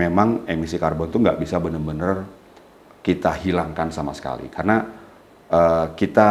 memang 0.00 0.48
emisi 0.48 0.80
karbon 0.80 1.12
itu 1.12 1.18
nggak 1.20 1.38
bisa 1.40 1.60
benar-benar 1.60 2.24
kita 3.04 3.36
hilangkan 3.36 3.92
sama 3.92 4.16
sekali 4.16 4.48
karena 4.48 5.00
uh, 5.50 5.86
kita 5.98 6.30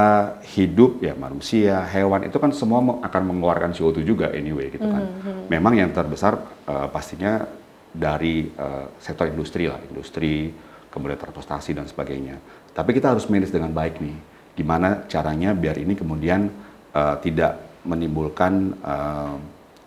hidup 0.55 1.03
ya 1.03 1.13
manusia, 1.13 1.83
hewan 1.91 2.25
itu 2.25 2.37
kan 2.39 2.49
semua 2.55 2.81
akan 3.03 3.21
mengeluarkan 3.29 3.75
CO2 3.75 4.01
juga 4.01 4.31
anyway 4.33 4.71
gitu 4.73 4.87
kan. 4.87 5.03
Mm 5.05 5.19
-hmm. 5.19 5.45
Memang 5.51 5.73
yang 5.77 5.91
terbesar 5.91 6.39
uh, 6.65 6.87
pastinya 6.89 7.43
dari 7.91 8.47
uh, 8.55 8.89
sektor 8.97 9.27
industri 9.27 9.67
lah, 9.67 9.77
industri, 9.91 10.49
kemudian 10.89 11.19
transportasi 11.19 11.75
dan 11.75 11.85
sebagainya. 11.85 12.39
Tapi 12.71 12.95
kita 12.95 13.13
harus 13.13 13.27
manage 13.27 13.53
dengan 13.53 13.75
baik 13.75 13.99
nih. 13.99 14.17
Gimana 14.55 15.05
caranya 15.07 15.53
biar 15.55 15.77
ini 15.77 15.93
kemudian 15.95 16.49
uh, 16.95 17.15
tidak 17.21 17.83
menimbulkan 17.83 18.75
uh, 18.83 19.35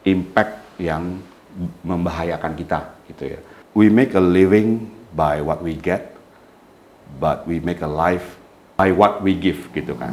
impact 0.08 0.80
yang 0.80 1.20
membahayakan 1.84 2.52
kita 2.56 2.80
gitu 3.12 3.36
ya. 3.36 3.40
We 3.72 3.88
make 3.88 4.12
a 4.12 4.20
living 4.20 4.92
by 5.16 5.40
what 5.40 5.64
we 5.64 5.72
get, 5.72 6.12
but 7.16 7.48
we 7.48 7.56
make 7.56 7.80
a 7.80 7.88
life 7.88 8.36
by 8.76 8.92
what 8.92 9.24
we 9.24 9.32
give 9.32 9.64
gitu 9.72 9.96
kan. 9.96 10.12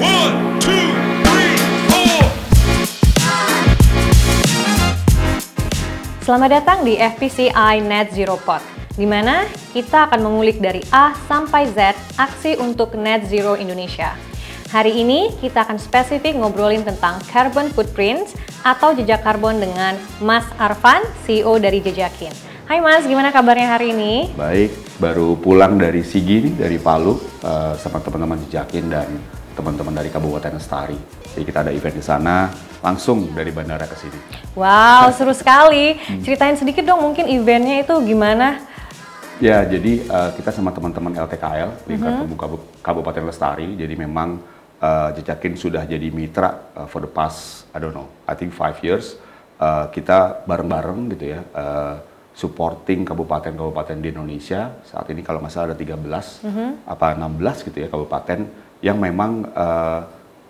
One, 0.00 0.56
two, 0.56 0.96
three, 1.20 1.60
four. 1.92 2.24
Selamat 6.24 6.64
datang 6.64 6.88
di 6.88 6.96
FPCI 6.96 7.84
Net 7.84 8.16
Zero 8.16 8.40
Pod, 8.40 8.64
di 8.96 9.04
mana 9.04 9.44
kita 9.76 10.08
akan 10.08 10.24
mengulik 10.24 10.56
dari 10.56 10.80
A 10.88 11.12
sampai 11.28 11.68
Z 11.68 11.92
aksi 12.16 12.56
untuk 12.56 12.96
Net 12.96 13.28
Zero 13.28 13.60
Indonesia. 13.60 14.31
Hari 14.72 15.04
ini 15.04 15.28
kita 15.36 15.68
akan 15.68 15.76
spesifik 15.76 16.32
ngobrolin 16.32 16.80
tentang 16.80 17.20
carbon 17.28 17.68
footprint 17.76 18.24
atau 18.64 18.96
jejak 18.96 19.20
karbon 19.20 19.60
dengan 19.60 20.00
Mas 20.16 20.48
Arfan, 20.56 21.04
CEO 21.28 21.60
dari 21.60 21.84
Jejakin. 21.84 22.32
Hai 22.64 22.80
Mas, 22.80 23.04
gimana 23.04 23.28
kabarnya 23.28 23.68
hari 23.68 23.92
ini? 23.92 24.32
Baik, 24.32 24.72
baru 24.96 25.36
pulang 25.36 25.76
dari 25.76 26.00
Sigi 26.00 26.48
nih, 26.48 26.54
dari 26.56 26.80
Palu 26.80 27.20
uh, 27.44 27.76
sama 27.76 28.00
teman-teman 28.00 28.40
Jejakin 28.48 28.88
dan 28.88 29.12
teman-teman 29.52 29.92
dari 29.92 30.08
Kabupaten 30.08 30.56
Lestari. 30.56 30.96
Jadi 31.36 31.44
kita 31.44 31.68
ada 31.68 31.72
event 31.76 31.92
di 31.92 32.04
sana, 32.08 32.48
langsung 32.80 33.28
dari 33.36 33.52
bandara 33.52 33.84
ke 33.84 33.96
sini. 34.00 34.16
Wow, 34.56 35.12
seru 35.20 35.36
sekali. 35.36 36.00
Ceritain 36.24 36.56
sedikit 36.56 36.88
dong 36.88 37.04
mungkin 37.04 37.28
eventnya 37.28 37.84
itu 37.84 37.92
gimana? 38.08 38.56
Ya, 39.36 39.68
jadi 39.68 40.08
uh, 40.08 40.32
kita 40.32 40.48
sama 40.48 40.72
teman-teman 40.72 41.12
LTKL, 41.12 41.92
Lingkar 41.92 42.24
mm 42.24 42.40
-hmm. 42.40 42.80
Kabupaten 42.80 43.28
Lestari. 43.28 43.76
Jadi 43.76 44.00
memang 44.00 44.61
uh, 44.82 45.14
Jejakin 45.14 45.54
sudah 45.54 45.86
jadi 45.86 46.10
mitra 46.10 46.74
uh, 46.74 46.90
for 46.90 47.00
the 47.06 47.08
past 47.10 47.70
I 47.70 47.78
don't 47.78 47.94
know 47.94 48.10
I 48.26 48.34
think 48.34 48.50
five 48.52 48.82
years. 48.82 49.14
Uh, 49.62 49.86
kita 49.94 50.42
bareng-bareng 50.42 51.14
gitu 51.14 51.38
ya 51.38 51.40
uh, 51.54 52.02
supporting 52.34 53.06
kabupaten-kabupaten 53.06 54.02
di 54.02 54.10
Indonesia. 54.10 54.82
Saat 54.82 55.06
ini 55.14 55.22
kalau 55.22 55.38
nggak 55.38 55.52
salah 55.54 55.72
ada 55.72 55.78
13 55.78 55.94
mm 56.02 56.50
-hmm. 56.50 56.70
apa 56.90 57.06
16 57.14 57.66
gitu 57.70 57.78
ya 57.78 57.88
kabupaten 57.88 58.38
yang 58.82 58.98
memang 58.98 59.46
uh, 59.54 60.02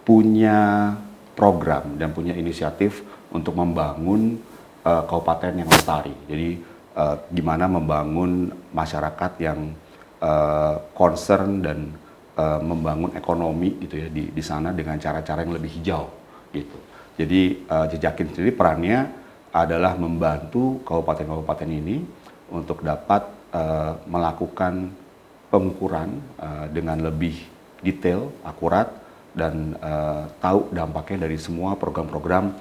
punya 0.03 0.91
program 1.37 2.01
dan 2.01 2.17
punya 2.17 2.33
inisiatif 2.33 3.05
untuk 3.33 3.57
membangun 3.57 4.41
uh, 4.85 5.03
kabupaten 5.05 5.53
yang 5.61 5.69
lestari. 5.69 6.13
Jadi 6.29 6.49
uh, 6.97 7.17
gimana 7.29 7.69
membangun 7.69 8.53
masyarakat 8.73 9.33
yang 9.41 9.73
uh, 10.21 10.81
concern 10.97 11.65
dan 11.65 11.79
uh, 12.37 12.61
membangun 12.61 13.13
ekonomi 13.17 13.77
gitu 13.83 14.01
ya 14.01 14.09
di 14.09 14.33
di 14.33 14.43
sana 14.43 14.73
dengan 14.73 14.97
cara-cara 14.97 15.45
yang 15.45 15.55
lebih 15.57 15.71
hijau 15.81 16.09
gitu. 16.53 16.79
Jadi 17.17 17.69
uh, 17.69 17.87
jejakin 17.93 18.33
sendiri 18.33 18.53
perannya 18.57 19.09
adalah 19.53 19.97
membantu 20.01 20.81
kabupaten-kabupaten 20.89 21.69
ini 21.69 22.01
untuk 22.49 22.81
dapat 22.81 23.29
uh, 23.53 24.01
melakukan 24.09 24.89
pengukuran 25.53 26.17
uh, 26.41 26.67
dengan 26.73 27.05
lebih 27.05 27.37
detail, 27.85 28.33
akurat 28.41 28.89
dan 29.37 29.77
uh, 29.81 30.29
tahu 30.41 30.73
dampaknya 30.73 31.29
dari 31.29 31.37
semua 31.37 31.77
program-program 31.77 32.53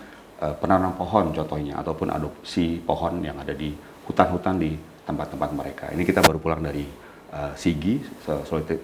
uh, 0.44 0.56
penanam 0.60 0.96
pohon 1.00 1.32
contohnya 1.32 1.80
ataupun 1.80 2.12
adopsi 2.12 2.80
pohon 2.84 3.24
yang 3.24 3.40
ada 3.40 3.56
di 3.56 3.72
hutan-hutan 4.08 4.60
di 4.60 4.76
tempat-tempat 5.08 5.50
mereka. 5.56 5.86
Ini 5.96 6.04
kita 6.04 6.20
baru 6.20 6.40
pulang 6.40 6.60
dari 6.64 6.84
uh, 7.32 7.54
Sigi, 7.56 8.04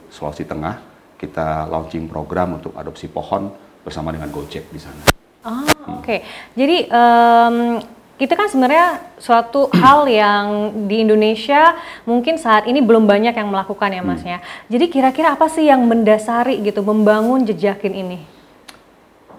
Sulawesi, 0.09 0.44
Tengah, 0.47 0.80
kita 1.19 1.68
launching 1.68 2.08
program 2.08 2.58
untuk 2.58 2.74
adopsi 2.74 3.12
pohon 3.12 3.52
bersama 3.84 4.12
dengan 4.16 4.31
Gojek 4.31 4.72
di 4.72 4.80
sana. 4.80 5.03
Oh, 5.47 5.63
hmm. 5.63 6.02
oke. 6.02 6.03
Okay. 6.03 6.19
Jadi 6.56 6.78
um, 6.91 7.80
itu 8.18 8.34
kan 8.34 8.47
sebenarnya 8.50 9.16
suatu 9.22 9.69
hal 9.84 10.09
yang 10.09 10.46
di 10.90 11.06
Indonesia 11.06 11.78
mungkin 12.03 12.35
saat 12.41 12.66
ini 12.66 12.84
belum 12.84 13.06
banyak 13.06 13.35
yang 13.35 13.50
melakukan 13.52 13.90
ya 13.94 14.02
Mas 14.03 14.24
ya. 14.24 14.40
Hmm. 14.40 14.47
Jadi 14.72 14.85
kira-kira 14.91 15.35
apa 15.35 15.47
sih 15.47 15.68
yang 15.68 15.84
mendasari 15.85 16.59
gitu 16.64 16.84
membangun 16.84 17.46
jejakin 17.46 17.94
ini? 17.94 18.19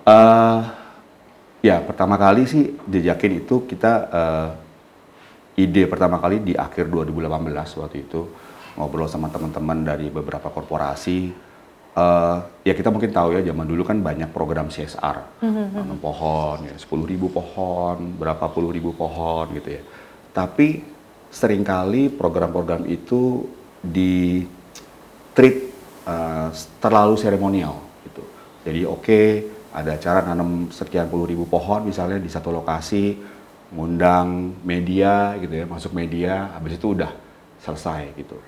Uh, 0.09 0.65
ya 1.61 1.85
pertama 1.85 2.17
kali 2.17 2.49
sih 2.49 2.73
jejakin 2.89 3.45
itu 3.45 3.69
kita 3.69 3.93
uh, 4.09 4.49
ide 5.59 5.85
pertama 5.85 6.17
kali 6.17 6.41
di 6.41 6.55
akhir 6.57 6.89
2018 6.89 7.29
waktu 7.83 8.09
itu 8.09 8.31
ngobrol 8.79 9.11
sama 9.11 9.27
teman-teman 9.29 9.83
dari 9.83 10.07
beberapa 10.09 10.49
korporasi 10.49 11.35
uh, 11.99 12.39
ya 12.63 12.73
kita 12.79 12.95
mungkin 12.95 13.11
tahu 13.11 13.35
ya 13.35 13.43
zaman 13.43 13.67
dulu 13.67 13.83
kan 13.83 13.99
banyak 13.99 14.31
program 14.31 14.71
CSR 14.71 15.43
mm-hmm. 15.43 15.99
pohon 15.99 16.59
ya 16.71 16.75
sepuluh 16.79 17.05
ribu 17.05 17.27
pohon 17.29 18.15
berapa 18.15 18.47
puluh 18.55 18.71
ribu 18.71 18.95
pohon 18.95 19.51
gitu 19.59 19.69
ya. 19.75 19.83
Tapi 20.31 20.87
sering 21.29 21.67
kali 21.67 22.09
program-program 22.09 22.87
itu 22.89 23.45
di 23.83 24.47
treat 25.35 25.57
uh, 26.07 26.49
terlalu 26.79 27.19
seremonial 27.19 27.75
gitu. 28.07 28.23
Jadi 28.63 28.81
oke 28.87 29.03
okay, 29.03 29.27
ada 29.75 29.99
acara 29.99 30.25
nanam 30.25 30.71
sekian 30.71 31.11
puluh 31.11 31.27
ribu 31.27 31.45
pohon 31.45 31.85
misalnya 31.85 32.23
di 32.23 32.31
satu 32.31 32.55
lokasi 32.55 33.19
ngundang 33.69 34.57
media 34.65 35.37
gitu 35.37 35.53
ya 35.53 35.67
masuk 35.69 35.93
media 35.93 36.57
habis 36.57 36.81
itu 36.81 36.97
udah 36.97 37.13
selesai 37.61 38.17
gitu 38.17 38.41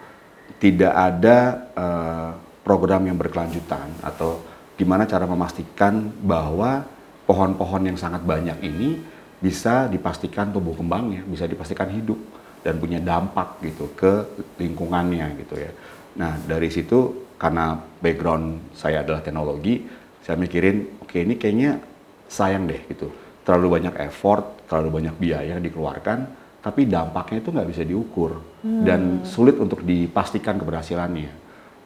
tidak 0.59 0.93
ada 0.93 1.37
uh, 1.77 2.31
program 2.65 3.07
yang 3.07 3.17
berkelanjutan 3.21 3.89
atau 4.03 4.43
gimana 4.75 5.05
cara 5.05 5.29
memastikan 5.29 6.09
bahwa 6.25 6.83
pohon-pohon 7.29 7.93
yang 7.93 7.99
sangat 8.01 8.25
banyak 8.25 8.59
ini 8.65 8.97
bisa 9.41 9.89
dipastikan 9.89 10.53
tumbuh 10.53 10.77
kembangnya, 10.77 11.25
bisa 11.25 11.49
dipastikan 11.49 11.89
hidup 11.93 12.19
dan 12.61 12.77
punya 12.77 13.01
dampak 13.01 13.61
gitu 13.65 13.89
ke 13.97 14.25
lingkungannya 14.61 15.37
gitu 15.41 15.57
ya. 15.57 15.73
Nah 16.21 16.37
dari 16.45 16.69
situ 16.69 17.29
karena 17.41 17.77
background 18.05 18.77
saya 18.77 19.01
adalah 19.01 19.25
teknologi, 19.25 19.81
saya 20.21 20.37
mikirin 20.37 21.01
oke 21.01 21.09
okay, 21.09 21.25
ini 21.25 21.41
kayaknya 21.41 21.81
sayang 22.29 22.69
deh 22.69 22.85
gitu, 22.89 23.09
terlalu 23.43 23.81
banyak 23.81 23.95
effort, 24.05 24.69
terlalu 24.69 25.01
banyak 25.01 25.15
biaya 25.17 25.57
yang 25.57 25.65
dikeluarkan, 25.65 26.29
tapi 26.61 26.85
dampaknya 26.85 27.41
itu 27.41 27.51
nggak 27.53 27.69
bisa 27.73 27.83
diukur 27.85 28.41
hmm. 28.61 28.85
dan 28.85 29.01
sulit 29.25 29.57
untuk 29.57 29.81
dipastikan 29.81 30.61
keberhasilannya. 30.61 31.33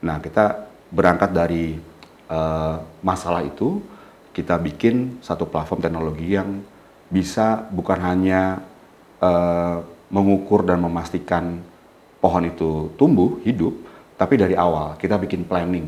Nah, 0.03 0.19
kita 0.19 0.67
berangkat 0.91 1.31
dari 1.31 1.79
uh, 2.29 2.77
masalah 3.01 3.47
itu, 3.47 3.79
kita 4.35 4.59
bikin 4.59 5.23
satu 5.23 5.47
platform 5.47 5.81
teknologi 5.81 6.35
yang 6.35 6.59
bisa 7.07 7.63
bukan 7.71 7.99
hanya 8.03 8.59
uh, 9.23 9.79
mengukur 10.11 10.67
dan 10.67 10.83
memastikan 10.83 11.63
pohon 12.19 12.45
itu 12.51 12.91
tumbuh, 12.99 13.39
hidup, 13.47 13.73
tapi 14.19 14.35
dari 14.35 14.59
awal 14.59 14.99
kita 14.99 15.17
bikin 15.23 15.47
planning. 15.47 15.87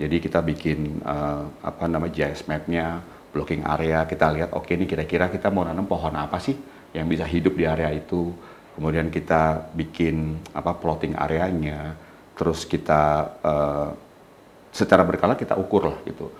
Jadi 0.00 0.16
kita 0.22 0.40
bikin 0.40 1.02
uh, 1.04 1.44
apa 1.60 1.84
namanya 1.84 2.14
GIS 2.14 2.48
map-nya, 2.48 3.04
blocking 3.34 3.66
area, 3.66 4.06
kita 4.08 4.32
lihat 4.32 4.50
oke 4.56 4.64
okay, 4.64 4.78
ini 4.78 4.88
kira-kira 4.88 5.28
kita 5.28 5.52
mau 5.52 5.66
nanam 5.66 5.84
pohon 5.84 6.14
apa 6.16 6.40
sih? 6.40 6.56
Yang 6.94 7.06
bisa 7.06 7.26
hidup 7.26 7.54
di 7.54 7.64
area 7.66 7.90
itu. 7.94 8.34
Kemudian 8.74 9.12
kita 9.12 9.72
bikin 9.76 10.40
apa 10.56 10.72
plotting 10.72 11.12
areanya, 11.18 11.92
terus 12.38 12.64
kita 12.64 13.28
uh, 13.44 13.88
secara 14.72 15.04
berkala 15.04 15.36
kita 15.36 15.58
ukur 15.58 15.90
lah 15.90 15.98
gitu. 16.06 16.30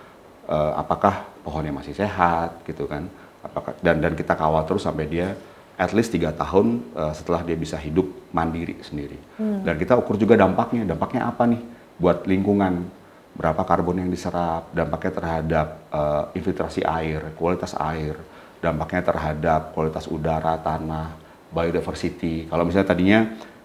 Uh, 0.49 0.73
apakah 0.73 1.27
pohonnya 1.45 1.75
masih 1.75 1.93
sehat 1.93 2.65
gitu 2.65 2.89
kan? 2.89 3.05
Apakah 3.45 3.77
dan 3.83 4.01
dan 4.01 4.17
kita 4.17 4.33
kawal 4.33 4.65
terus 4.65 4.87
sampai 4.87 5.05
dia 5.05 5.37
at 5.77 5.91
least 5.93 6.13
tiga 6.13 6.33
tahun 6.33 6.81
uh, 6.97 7.13
setelah 7.13 7.45
dia 7.45 7.57
bisa 7.59 7.77
hidup 7.77 8.09
mandiri 8.33 8.79
sendiri. 8.81 9.19
Hmm. 9.37 9.61
Dan 9.61 9.77
kita 9.77 9.99
ukur 9.99 10.17
juga 10.17 10.33
dampaknya. 10.39 10.87
Dampaknya 10.87 11.29
apa 11.29 11.45
nih 11.45 11.61
buat 12.01 12.25
lingkungan? 12.25 13.01
Berapa 13.31 13.63
karbon 13.63 14.01
yang 14.01 14.09
diserap? 14.11 14.71
Dampaknya 14.75 15.11
terhadap 15.13 15.67
uh, 15.93 16.23
infiltrasi 16.35 16.83
air, 16.83 17.31
kualitas 17.37 17.77
air 17.77 18.17
dampaknya 18.61 19.01
terhadap 19.01 19.73
kualitas 19.73 20.05
udara, 20.05 20.55
tanah, 20.61 21.17
biodiversity. 21.49 22.47
Kalau 22.47 22.63
misalnya 22.63 22.87
tadinya 22.87 23.19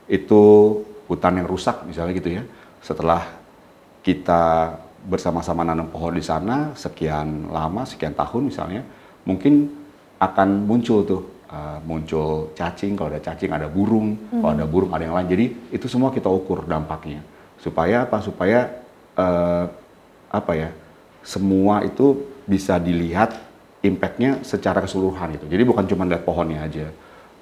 itu 0.09 0.43
hutan 1.07 1.39
yang 1.39 1.47
rusak 1.47 1.87
misalnya 1.87 2.17
gitu 2.17 2.41
ya, 2.41 2.43
setelah 2.83 3.23
kita 4.03 4.75
bersama-sama 5.07 5.63
nanam 5.63 5.87
pohon 5.87 6.17
di 6.17 6.25
sana 6.25 6.75
sekian 6.75 7.53
lama, 7.53 7.87
sekian 7.87 8.17
tahun 8.17 8.51
misalnya, 8.51 8.83
mungkin 9.23 9.71
akan 10.19 10.67
muncul 10.67 11.07
tuh 11.07 11.23
uh, 11.53 11.79
muncul 11.87 12.51
cacing, 12.59 12.99
kalau 12.99 13.13
ada 13.15 13.23
cacing 13.23 13.53
ada 13.55 13.71
burung, 13.71 14.19
kalau 14.33 14.53
ada 14.57 14.67
burung 14.67 14.91
ada 14.91 15.07
yang 15.07 15.15
lain. 15.15 15.29
Jadi 15.31 15.47
itu 15.71 15.87
semua 15.87 16.11
kita 16.11 16.27
ukur 16.27 16.67
dampaknya. 16.67 17.23
Supaya 17.61 18.09
apa? 18.09 18.19
Supaya 18.25 18.73
uh, 19.15 19.71
apa 20.33 20.53
ya? 20.57 20.71
Semua 21.23 21.83
itu 21.83 22.23
bisa 22.47 22.79
dilihat 22.79 23.35
impactnya 23.87 24.43
secara 24.43 24.83
keseluruhan 24.83 25.39
gitu. 25.39 25.47
Jadi 25.47 25.63
bukan 25.63 25.85
cuma 25.87 26.05
lihat 26.05 26.23
pohonnya 26.27 26.67
aja. 26.67 26.87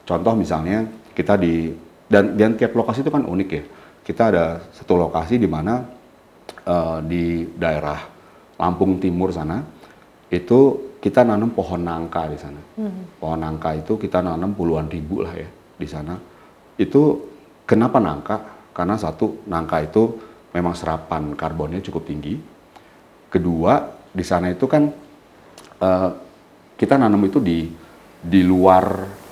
Contoh 0.05 0.37
misalnya 0.37 0.85
kita 1.17 1.41
di 1.41 1.73
dan 2.07 2.37
dan 2.37 2.55
tiap 2.55 2.77
lokasi 2.77 3.01
itu 3.01 3.11
kan 3.11 3.25
unik 3.25 3.49
ya. 3.51 3.65
Kita 4.05 4.23
ada 4.29 4.45
satu 4.77 5.01
lokasi 5.01 5.41
di 5.41 5.49
mana 5.49 5.81
uh, 6.69 7.01
di 7.01 7.49
daerah 7.57 7.97
Lampung 8.61 9.01
Timur 9.01 9.33
sana 9.33 9.65
itu 10.29 10.93
kita 11.01 11.21
nanam 11.25 11.53
pohon 11.53 11.85
nangka 11.85 12.29
di 12.29 12.39
sana. 12.39 12.61
Hmm. 12.81 13.21
Pohon 13.21 13.41
nangka 13.41 13.77
itu 13.77 13.97
kita 13.97 14.21
nanam 14.25 14.53
puluhan 14.53 14.89
ribu 14.89 15.25
lah 15.25 15.33
ya 15.37 15.49
di 15.77 15.89
sana. 15.89 16.17
Itu 16.77 17.29
kenapa 17.65 18.01
nangka? 18.01 18.37
Karena 18.73 18.97
satu 18.97 19.45
nangka 19.49 19.85
itu 19.85 20.03
memang 20.53 20.73
serapan 20.77 21.33
karbonnya 21.37 21.81
cukup 21.85 22.09
tinggi. 22.09 22.37
Kedua 23.33 23.83
di 24.15 24.25
sana 24.25 24.53
itu 24.55 24.65
kan 24.71 24.87
uh, 25.83 26.11
kita 26.75 26.99
nanam 26.99 27.23
itu 27.27 27.39
di 27.39 27.71
di 28.25 28.41
luar 28.43 28.85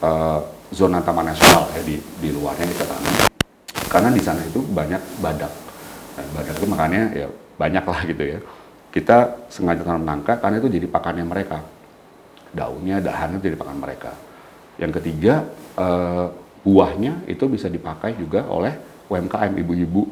uh, 0.02 0.40
zona 0.72 1.00
taman 1.00 1.32
nasional 1.32 1.68
ya 1.74 1.82
di 1.82 1.96
di 1.98 2.28
luarnya 2.30 2.66
kita 2.68 2.84
tanam. 2.86 3.14
Karena 3.90 4.08
di 4.08 4.22
sana 4.24 4.40
itu 4.44 4.64
banyak 4.64 5.20
badak. 5.20 5.52
Dan 6.16 6.26
badak 6.32 6.54
itu 6.56 6.66
makanya 6.68 7.02
ya 7.12 7.28
banyak 7.60 7.84
lah 7.84 8.00
gitu 8.08 8.24
ya. 8.24 8.38
Kita 8.92 9.48
sengaja 9.48 9.84
tanam 9.84 10.04
nangka 10.04 10.40
karena 10.40 10.60
itu 10.60 10.68
jadi 10.68 10.86
pakannya 10.88 11.24
mereka. 11.24 11.60
Daunnya, 12.52 13.00
dahannya 13.00 13.40
jadi 13.40 13.56
pakan 13.56 13.80
mereka. 13.80 14.12
Yang 14.76 15.00
ketiga, 15.00 15.48
uh, 15.80 16.28
buahnya 16.62 17.24
itu 17.26 17.48
bisa 17.48 17.72
dipakai 17.72 18.16
juga 18.16 18.44
oleh 18.46 18.76
UMKM 19.08 19.52
ibu-ibu 19.56 20.04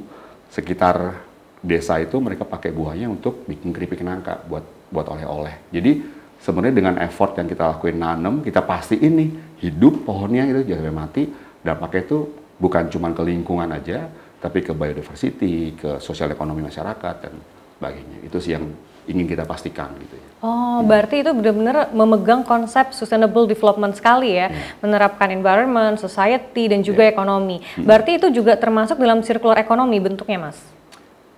sekitar 0.50 1.20
desa 1.60 2.00
itu 2.00 2.16
mereka 2.18 2.48
pakai 2.48 2.72
buahnya 2.72 3.06
untuk 3.12 3.44
bikin 3.44 3.70
keripik 3.70 4.00
nangka 4.00 4.40
buat 4.48 4.64
buat 4.88 5.06
oleh-oleh. 5.06 5.70
Jadi 5.70 6.19
sebenarnya 6.40 6.74
dengan 6.74 6.94
effort 7.04 7.36
yang 7.36 7.46
kita 7.46 7.76
lakuin 7.76 8.00
nanam, 8.00 8.40
kita 8.40 8.64
pasti 8.64 8.96
ini 8.96 9.30
hidup 9.60 10.08
pohonnya 10.08 10.48
itu 10.48 10.72
jangan 10.72 10.82
sampai 10.82 10.96
mati. 10.96 11.22
Dampaknya 11.60 12.00
itu 12.08 12.18
bukan 12.56 12.88
cuma 12.88 13.12
ke 13.12 13.22
lingkungan 13.22 13.68
aja, 13.68 14.08
tapi 14.40 14.64
ke 14.64 14.72
biodiversity, 14.72 15.76
ke 15.76 15.90
sosial 16.00 16.32
ekonomi 16.32 16.64
masyarakat 16.64 17.14
dan 17.20 17.34
sebagainya. 17.76 18.18
Itu 18.24 18.40
sih 18.40 18.56
yang 18.56 18.64
ingin 19.08 19.26
kita 19.28 19.44
pastikan 19.44 19.92
gitu 20.00 20.16
ya. 20.16 20.26
Oh, 20.40 20.80
hmm. 20.80 20.88
berarti 20.88 21.20
itu 21.20 21.30
benar-benar 21.36 21.92
memegang 21.92 22.40
konsep 22.44 22.96
sustainable 22.96 23.44
development 23.44 23.96
sekali 23.96 24.40
ya, 24.40 24.48
hmm. 24.48 24.80
menerapkan 24.80 25.28
environment, 25.28 26.00
society 26.00 26.68
dan 26.72 26.80
juga 26.80 27.04
yeah. 27.04 27.12
ekonomi. 27.12 27.60
Hmm. 27.60 27.84
Berarti 27.84 28.16
itu 28.16 28.28
juga 28.32 28.56
termasuk 28.56 28.96
dalam 28.96 29.20
circular 29.20 29.60
ekonomi 29.60 30.00
bentuknya, 30.00 30.48
Mas? 30.48 30.58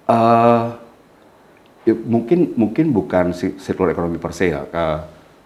Uh, 0.06 0.78
ya, 1.86 1.94
mungkin 1.94 2.54
mungkin 2.54 2.90
bukan 2.94 3.34
circular 3.34 3.92
ekonomi 3.92 4.18
per 4.18 4.32
se 4.34 4.50
ya. 4.50 4.62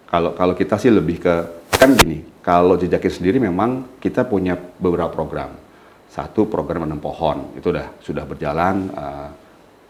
kalau 0.07 0.31
kalau 0.37 0.53
kita 0.55 0.79
sih 0.79 0.91
lebih 0.91 1.19
ke 1.19 1.35
kan 1.77 1.93
gini, 1.93 2.25
kalau 2.41 2.79
jejakin 2.79 3.11
sendiri 3.11 3.37
memang 3.37 3.99
kita 4.01 4.25
punya 4.25 4.57
beberapa 4.57 5.11
program. 5.13 5.53
Satu 6.07 6.49
program 6.49 6.87
menanam 6.87 7.03
pohon 7.03 7.53
itu 7.53 7.69
udah 7.69 7.93
sudah 8.01 8.23
berjalan 8.25 8.89
uh, 8.95 9.29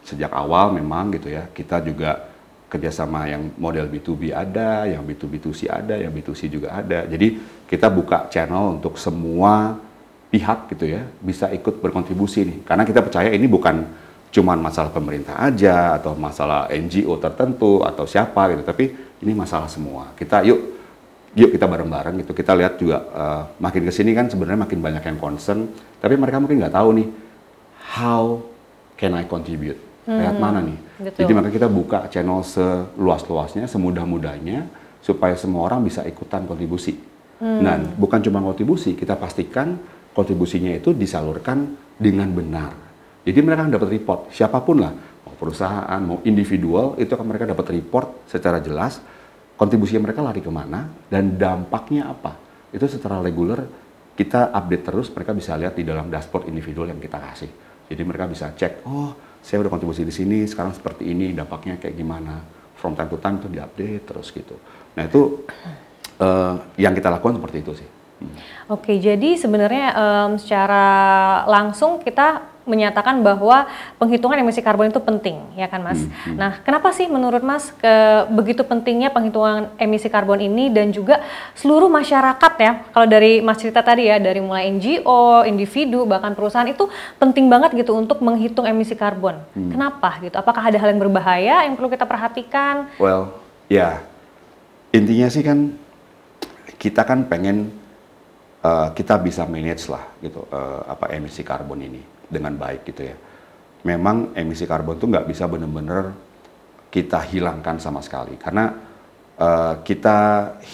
sejak 0.03 0.33
awal 0.33 0.75
memang 0.75 1.15
gitu 1.15 1.31
ya. 1.31 1.47
Kita 1.47 1.79
juga 1.79 2.27
kerjasama 2.67 3.31
yang 3.31 3.55
model 3.55 3.87
B2B 3.87 4.35
ada, 4.35 4.83
yang 4.83 5.07
B2B2C 5.07 5.71
ada, 5.71 5.95
yang 5.95 6.11
B2C 6.11 6.51
juga 6.51 6.75
ada. 6.75 7.07
Jadi 7.07 7.39
kita 7.63 7.87
buka 7.87 8.27
channel 8.27 8.75
untuk 8.75 8.99
semua 8.99 9.79
pihak 10.27 10.67
gitu 10.75 10.91
ya 10.91 11.07
bisa 11.23 11.47
ikut 11.55 11.79
berkontribusi 11.79 12.43
nih. 12.43 12.57
Karena 12.67 12.83
kita 12.83 12.99
percaya 12.99 13.31
ini 13.31 13.47
bukan 13.47 13.87
cuman 14.31 14.59
masalah 14.59 14.91
pemerintah 14.91 15.39
aja 15.39 15.97
atau 15.97 16.13
masalah 16.13 16.67
NGO 16.69 17.15
tertentu 17.17 17.81
atau 17.81 18.03
siapa 18.03 18.51
gitu. 18.53 18.63
Tapi 18.63 18.85
ini 19.23 19.33
masalah 19.33 19.71
semua. 19.71 20.11
Kita 20.13 20.43
yuk 20.43 20.59
yuk 21.37 21.49
kita 21.53 21.65
bareng-bareng 21.65 22.21
gitu. 22.21 22.31
Kita 22.35 22.53
lihat 22.57 22.77
juga 22.81 22.97
uh, 23.13 23.41
makin 23.61 23.87
ke 23.87 23.91
sini 23.93 24.11
kan 24.11 24.27
sebenarnya 24.27 24.67
makin 24.67 24.79
banyak 24.83 25.03
yang 25.03 25.17
concern 25.19 25.71
tapi 25.97 26.19
mereka 26.19 26.37
mungkin 26.37 26.61
nggak 26.61 26.75
tahu 26.75 26.89
nih 26.97 27.07
how 27.97 28.41
can 28.99 29.15
I 29.15 29.25
contribute? 29.25 29.79
Hmm, 30.07 30.23
lewat 30.23 30.37
mana 30.39 30.63
nih? 30.63 30.79
betul. 31.03 31.19
jadi 31.19 31.31
maka 31.35 31.49
kita 31.51 31.67
buka 31.67 32.07
channel 32.07 32.39
seluas-luasnya 32.39 33.67
semudah-mudahnya 33.67 34.63
supaya 35.03 35.35
semua 35.35 35.67
orang 35.67 35.83
bisa 35.83 36.01
ikutan 36.07 36.47
kontribusi. 36.47 36.95
Hmm. 37.37 37.61
dan 37.61 37.93
bukan 38.01 38.17
cuma 38.17 38.41
kontribusi 38.41 38.97
kita 38.97 39.13
pastikan 39.13 39.77
kontribusinya 40.17 40.73
itu 40.73 40.89
disalurkan 40.97 41.77
dengan 42.01 42.33
benar 42.33 42.86
jadi 43.27 43.43
mereka 43.43 43.67
akan 43.67 43.73
dapat 43.75 43.89
report, 43.91 44.31
siapa 44.31 44.63
pun 44.63 44.79
lah, 44.79 44.95
mau 44.95 45.35
perusahaan, 45.35 45.99
mau 45.99 46.23
individual, 46.23 46.95
itu 46.95 47.11
akan 47.11 47.27
mereka 47.27 47.43
dapat 47.43 47.75
report 47.75 48.23
secara 48.23 48.63
jelas, 48.63 49.03
kontribusi 49.59 49.99
mereka 49.99 50.23
lari 50.23 50.39
ke 50.39 50.47
mana, 50.47 50.87
dan 51.11 51.35
dampaknya 51.35 52.07
apa. 52.07 52.39
Itu 52.71 52.87
secara 52.87 53.19
reguler, 53.19 53.67
kita 54.15 54.55
update 54.55 54.83
terus, 54.87 55.11
mereka 55.11 55.35
bisa 55.35 55.59
lihat 55.59 55.75
di 55.75 55.83
dalam 55.83 56.07
dashboard 56.07 56.47
individual 56.47 56.87
yang 56.87 57.03
kita 57.03 57.19
kasih. 57.19 57.51
Jadi 57.91 58.01
mereka 58.07 58.31
bisa 58.31 58.47
cek, 58.55 58.87
oh 58.87 59.11
saya 59.43 59.59
udah 59.59 59.71
kontribusi 59.75 60.07
di 60.07 60.15
sini, 60.15 60.47
sekarang 60.47 60.71
seperti 60.71 61.11
ini, 61.11 61.35
dampaknya 61.35 61.75
kayak 61.75 61.99
gimana. 61.99 62.39
From 62.79 62.95
time 62.95 63.11
to 63.11 63.19
time 63.19 63.43
itu 63.43 63.51
diupdate 63.51 64.03
terus 64.07 64.31
gitu. 64.31 64.55
Nah 64.95 65.03
itu 65.03 65.43
uh, 66.21 66.55
yang 66.79 66.93
kita 66.95 67.11
lakukan 67.11 67.41
seperti 67.41 67.57
itu 67.59 67.71
sih. 67.75 67.89
Hmm. 68.21 68.37
Oke, 68.71 69.01
jadi 69.01 69.35
sebenarnya 69.35 69.87
um, 69.97 70.31
secara 70.37 70.85
langsung 71.49 71.97
kita 72.01 72.56
menyatakan 72.67 73.23
bahwa 73.23 73.65
penghitungan 73.97 74.43
emisi 74.43 74.59
karbon 74.59 74.91
itu 74.91 74.99
penting, 74.99 75.39
ya 75.55 75.65
kan 75.71 75.81
Mas? 75.81 76.03
Hmm, 76.03 76.11
hmm. 76.11 76.35
Nah, 76.37 76.51
kenapa 76.61 76.91
sih 76.91 77.07
menurut 77.07 77.41
Mas 77.41 77.71
ke 77.73 78.27
begitu 78.29 78.67
pentingnya 78.67 79.09
penghitungan 79.09 79.71
emisi 79.79 80.11
karbon 80.11 80.43
ini 80.43 80.67
dan 80.67 80.91
juga 80.91 81.23
seluruh 81.55 81.87
masyarakat 81.87 82.53
ya? 82.59 82.71
Kalau 82.91 83.07
dari 83.07 83.39
Mas 83.39 83.57
cerita 83.63 83.79
tadi 83.79 84.11
ya, 84.11 84.19
dari 84.19 84.43
mulai 84.43 84.67
NGO, 84.67 85.47
individu, 85.47 86.03
bahkan 86.03 86.35
perusahaan 86.35 86.67
itu 86.67 86.85
penting 87.17 87.47
banget 87.47 87.73
gitu 87.73 87.95
untuk 87.95 88.19
menghitung 88.19 88.67
emisi 88.67 88.93
karbon. 88.93 89.39
Hmm. 89.55 89.71
Kenapa 89.71 90.19
gitu? 90.19 90.35
Apakah 90.35 90.67
ada 90.67 90.77
hal 90.77 90.91
yang 90.91 91.01
berbahaya 91.01 91.63
yang 91.63 91.79
perlu 91.79 91.87
kita 91.87 92.03
perhatikan? 92.03 92.91
Well, 92.99 93.31
ya 93.71 94.03
intinya 94.91 95.27
sih 95.31 95.43
kan 95.43 95.75
kita 96.77 97.03
kan 97.03 97.25
pengen 97.25 97.71
uh, 98.63 98.89
kita 98.93 99.19
bisa 99.19 99.43
manage 99.45 99.89
lah 99.89 100.03
gitu 100.21 100.45
uh, 100.49 100.85
apa 100.87 101.13
emisi 101.15 101.41
karbon 101.41 101.81
ini 101.83 102.01
dengan 102.27 102.53
baik 102.55 102.87
gitu 102.91 103.07
ya. 103.07 103.15
Memang 103.87 104.35
emisi 104.35 104.67
karbon 104.67 104.99
itu 104.99 105.07
nggak 105.07 105.27
bisa 105.27 105.47
benar-benar 105.47 106.11
kita 106.87 107.19
hilangkan 107.23 107.79
sama 107.79 107.99
sekali 107.99 108.39
karena 108.39 108.73
uh, 109.37 109.79
kita 109.85 110.17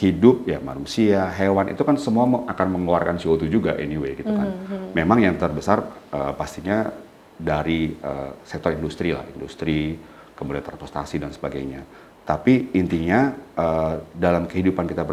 hidup 0.01 0.47
ya 0.49 0.57
manusia, 0.63 1.29
hewan 1.35 1.73
itu 1.73 1.83
kan 1.83 1.99
semua 1.99 2.47
akan 2.47 2.67
mengeluarkan 2.79 3.19
CO2 3.19 3.51
juga 3.51 3.71
anyway 3.77 4.17
gitu 4.17 4.31
kan. 4.31 4.49
Mm 4.49 4.63
-hmm. 4.65 4.89
Memang 4.95 5.19
yang 5.21 5.35
terbesar 5.37 5.83
uh, 6.09 6.33
pastinya 6.33 6.89
dari 7.37 7.93
uh, 8.01 8.33
sektor 8.47 8.71
industri 8.71 9.11
lah, 9.11 9.25
industri 9.35 9.97
kemudian 10.33 10.63
transportasi 10.63 11.21
dan 11.21 11.31
sebagainya. 11.35 11.83
Tapi 12.23 12.71
intinya 12.73 13.35
uh, 13.59 13.99
dalam 14.15 14.47
kehidupan 14.47 14.87
kita 14.87 15.03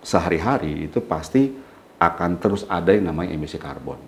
sehari-hari 0.00 0.86
itu 0.88 1.02
pasti 1.02 1.50
akan 2.00 2.40
terus 2.40 2.64
ada 2.70 2.94
yang 2.94 3.10
namanya 3.12 3.36
emisi 3.36 3.60
karbon. 3.60 3.98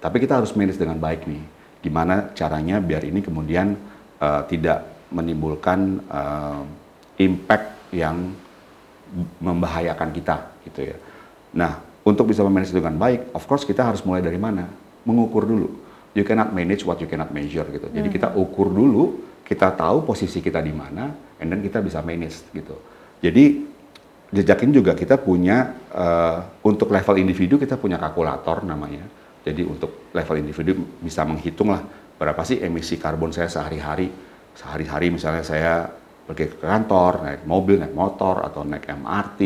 Tapi 0.00 0.16
kita 0.16 0.40
harus 0.40 0.56
manage 0.56 0.80
dengan 0.80 0.96
baik 0.96 1.28
nih. 1.28 1.44
Gimana 1.84 2.32
caranya 2.32 2.80
biar 2.80 3.04
ini 3.04 3.20
kemudian 3.20 3.76
uh, 4.20 4.42
tidak 4.48 5.08
menimbulkan 5.12 6.00
uh, 6.08 6.64
impact 7.20 7.92
yang 7.92 8.32
membahayakan 9.42 10.08
kita 10.16 10.56
gitu 10.64 10.80
ya. 10.88 10.96
Nah, 11.52 11.82
untuk 12.06 12.30
bisa 12.32 12.40
memanage 12.40 12.72
dengan 12.72 12.96
baik, 12.96 13.34
of 13.36 13.44
course 13.44 13.68
kita 13.68 13.84
harus 13.84 14.00
mulai 14.06 14.24
dari 14.24 14.40
mana? 14.40 14.70
Mengukur 15.04 15.44
dulu. 15.44 15.68
You 16.16 16.24
cannot 16.24 16.50
manage 16.56 16.82
what 16.86 16.98
you 17.02 17.08
cannot 17.10 17.30
measure 17.34 17.66
gitu. 17.68 17.90
Jadi 17.90 18.08
hmm. 18.08 18.16
kita 18.16 18.28
ukur 18.34 18.72
dulu, 18.72 19.20
kita 19.44 19.74
tahu 19.76 20.06
posisi 20.06 20.40
kita 20.40 20.62
di 20.62 20.72
mana, 20.72 21.12
and 21.42 21.52
then 21.52 21.60
kita 21.60 21.82
bisa 21.82 22.00
manage 22.00 22.40
gitu. 22.54 22.76
Jadi 23.20 23.68
jejakin 24.30 24.70
juga 24.70 24.94
kita 24.94 25.18
punya 25.18 25.74
uh, 25.90 26.62
untuk 26.62 26.94
level 26.94 27.18
individu 27.18 27.58
kita 27.58 27.74
punya 27.74 27.98
kalkulator 27.98 28.62
namanya 28.62 29.02
jadi 29.40 29.64
untuk 29.64 30.12
level 30.12 30.36
individu 30.36 30.76
bisa 31.00 31.24
menghitung 31.24 31.72
lah 31.72 31.80
berapa 32.20 32.44
sih 32.44 32.60
emisi 32.60 33.00
karbon 33.00 33.32
saya 33.32 33.48
sehari-hari. 33.48 34.12
Sehari-hari 34.52 35.08
misalnya 35.08 35.40
saya 35.40 35.88
pergi 36.28 36.52
ke 36.52 36.60
kantor, 36.60 37.24
naik 37.24 37.42
mobil, 37.48 37.80
naik 37.80 37.96
motor, 37.96 38.44
atau 38.44 38.60
naik 38.60 38.84
MRT, 38.84 39.40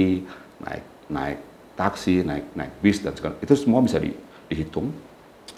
naik 0.66 0.84
naik 1.06 1.38
taksi, 1.78 2.26
naik 2.26 2.50
naik 2.58 2.72
bis 2.82 2.98
dan 2.98 3.14
segala 3.14 3.38
itu 3.38 3.54
semua 3.54 3.78
bisa 3.78 4.02
di, 4.02 4.10
dihitung. 4.50 4.90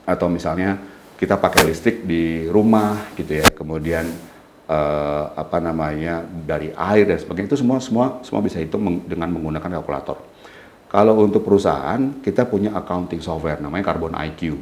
Atau 0.05 0.29
misalnya 0.29 0.77
kita 1.17 1.41
pakai 1.41 1.65
listrik 1.65 2.05
di 2.05 2.45
rumah 2.53 3.09
gitu 3.17 3.41
ya, 3.41 3.49
kemudian 3.49 4.05
eh, 4.69 5.25
apa 5.33 5.57
namanya 5.57 6.21
dari 6.21 6.77
air 6.77 7.09
dan 7.09 7.17
sebagainya 7.17 7.57
itu 7.57 7.59
semua 7.65 7.81
semua 7.81 8.21
semua 8.21 8.45
bisa 8.45 8.61
hitung 8.61 8.85
dengan 9.09 9.33
menggunakan 9.33 9.81
kalkulator. 9.81 10.21
Kalau 10.87 11.19
untuk 11.19 11.43
perusahaan, 11.43 12.23
kita 12.23 12.47
punya 12.47 12.71
accounting 12.79 13.19
software 13.19 13.59
namanya 13.59 13.91
Carbon 13.91 14.15
IQ. 14.15 14.55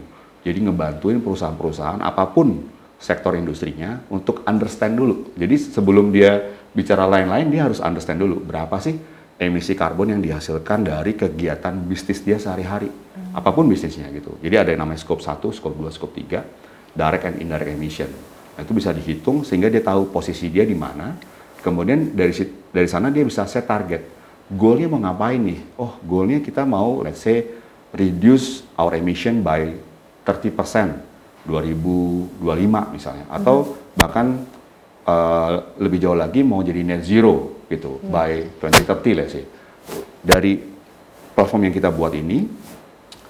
Jadi 0.45 0.59
ngebantuin 0.65 1.21
perusahaan-perusahaan 1.21 2.01
apa 2.01 2.25
pun 2.33 2.65
sektor 3.01 3.37
industrinya 3.37 4.01
untuk 4.09 4.45
understand 4.49 4.97
dulu. 4.97 5.37
Jadi 5.37 5.55
sebelum 5.57 6.09
dia 6.09 6.41
bicara 6.73 7.05
lain-lain, 7.05 7.53
dia 7.53 7.69
harus 7.69 7.81
understand 7.81 8.25
dulu 8.25 8.41
berapa 8.41 8.77
sih 8.81 8.97
emisi 9.37 9.77
karbon 9.77 10.15
yang 10.17 10.23
dihasilkan 10.25 10.87
dari 10.87 11.13
kegiatan 11.13 11.75
bisnis 11.85 12.25
dia 12.25 12.41
sehari-hari. 12.41 12.89
Hmm. 12.89 13.37
Apa 13.37 13.53
pun 13.53 13.69
bisnisnya 13.69 14.09
gitu. 14.13 14.37
Jadi 14.41 14.55
ada 14.57 14.71
yang 14.73 14.85
namanya 14.85 15.01
scope 15.05 15.21
1, 15.21 15.41
scope 15.53 15.77
2, 15.77 15.93
scope 15.93 16.15
3, 16.17 16.97
direct 16.97 17.25
and 17.29 17.37
indirect 17.45 17.69
emission. 17.73 18.09
Nah, 18.55 18.63
itu 18.63 18.73
bisa 18.73 18.95
dihitung 18.95 19.43
sehingga 19.43 19.67
dia 19.67 19.83
tahu 19.83 20.09
posisi 20.09 20.49
dia 20.49 20.63
di 20.63 20.77
mana. 20.79 21.19
Kemudian 21.61 22.13
dari 22.13 22.33
dari 22.71 22.89
sana 22.89 23.09
dia 23.09 23.25
bisa 23.25 23.49
set 23.49 23.65
target 23.65 24.14
goalnya 24.53 24.89
mau 24.93 25.01
ngapain 25.01 25.41
nih? 25.41 25.61
Oh, 25.81 25.97
goalnya 26.05 26.45
kita 26.45 26.69
mau 26.69 27.01
let's 27.01 27.25
say 27.25 27.49
reduce 27.95 28.67
our 28.77 28.93
emission 28.99 29.41
by 29.41 29.73
30% 30.27 31.45
2025 31.45 32.97
misalnya 32.97 33.29
hmm. 33.29 33.37
atau 33.37 33.57
bahkan 33.93 34.49
uh, 35.05 35.77
lebih 35.77 36.01
jauh 36.01 36.17
lagi 36.17 36.41
mau 36.41 36.65
jadi 36.65 36.81
net 36.81 37.05
zero 37.05 37.65
gitu 37.69 38.01
hmm. 38.01 38.09
by 38.11 38.31
2030 38.61 39.19
let's 39.21 39.33
say. 39.33 39.45
Dari 40.25 40.57
platform 41.37 41.69
yang 41.69 41.75
kita 41.77 41.93
buat 41.93 42.17
ini 42.17 42.49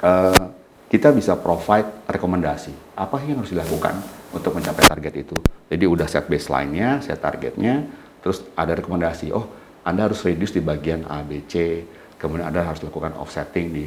uh, 0.03 0.47
kita 0.87 1.11
bisa 1.11 1.35
provide 1.35 2.07
rekomendasi 2.07 2.95
apa 2.95 3.19
yang 3.27 3.43
harus 3.43 3.51
dilakukan 3.51 3.99
untuk 4.31 4.55
mencapai 4.55 4.87
target 4.87 5.15
itu. 5.27 5.35
Jadi 5.67 5.85
udah 5.91 6.07
set 6.07 6.31
baseline-nya, 6.31 7.03
set 7.03 7.19
targetnya, 7.19 7.83
terus 8.23 8.47
ada 8.55 8.79
rekomendasi. 8.79 9.35
Oh, 9.35 9.51
anda 9.85 10.09
harus 10.09 10.25
reduce 10.25 10.57
di 10.57 10.63
bagian 10.65 11.05
A, 11.13 11.21
B, 11.21 11.45
C, 11.45 11.85
kemudian 12.17 12.49
Anda 12.49 12.65
harus 12.65 12.81
lakukan 12.81 13.13
offsetting 13.21 13.69
di 13.69 13.85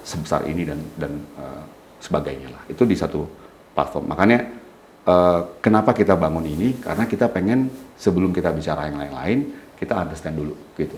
sebesar 0.00 0.48
ini 0.48 0.64
dan 0.64 0.80
dan 0.96 1.12
uh, 1.36 1.62
sebagainya 2.00 2.48
lah. 2.48 2.62
Itu 2.64 2.88
di 2.88 2.96
satu 2.96 3.28
platform. 3.76 4.08
Makanya 4.08 4.38
uh, 5.04 5.60
kenapa 5.60 5.92
kita 5.92 6.16
bangun 6.16 6.48
ini? 6.48 6.80
Karena 6.80 7.04
kita 7.04 7.28
pengen 7.28 7.68
sebelum 8.00 8.32
kita 8.32 8.56
bicara 8.56 8.88
yang 8.88 8.96
lain-lain, 8.96 9.38
kita 9.76 10.00
understand 10.00 10.40
dulu 10.40 10.56
gitu. 10.80 10.96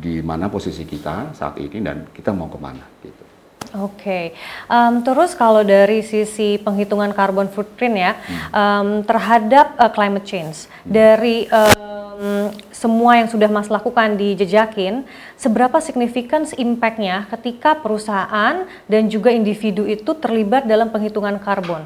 Di 0.00 0.24
mana 0.24 0.48
posisi 0.48 0.88
kita 0.88 1.36
saat 1.36 1.60
ini 1.60 1.84
dan 1.84 2.08
kita 2.08 2.32
mau 2.32 2.48
ke 2.48 2.56
mana 2.56 2.88
gitu. 3.04 3.27
Oke, 3.76 4.00
okay. 4.00 4.24
um, 4.64 5.04
terus 5.04 5.36
kalau 5.36 5.60
dari 5.60 6.00
sisi 6.00 6.56
penghitungan 6.56 7.12
carbon 7.12 7.52
footprint 7.52 8.00
ya 8.00 8.12
hmm. 8.16 8.48
um, 8.48 8.88
terhadap 9.04 9.76
uh, 9.76 9.92
climate 9.92 10.24
change 10.24 10.64
hmm. 10.64 10.88
dari 10.88 11.44
um, 11.52 12.48
semua 12.72 13.20
yang 13.20 13.28
sudah 13.28 13.44
Mas 13.52 13.68
lakukan 13.68 14.16
di 14.16 14.32
Jejakin, 14.40 15.04
seberapa 15.36 15.84
signifikan 15.84 16.48
impactnya 16.48 17.28
ketika 17.28 17.76
perusahaan 17.76 18.64
dan 18.88 19.02
juga 19.12 19.36
individu 19.36 19.84
itu 19.84 20.16
terlibat 20.16 20.64
dalam 20.64 20.88
penghitungan 20.88 21.36
karbon? 21.36 21.84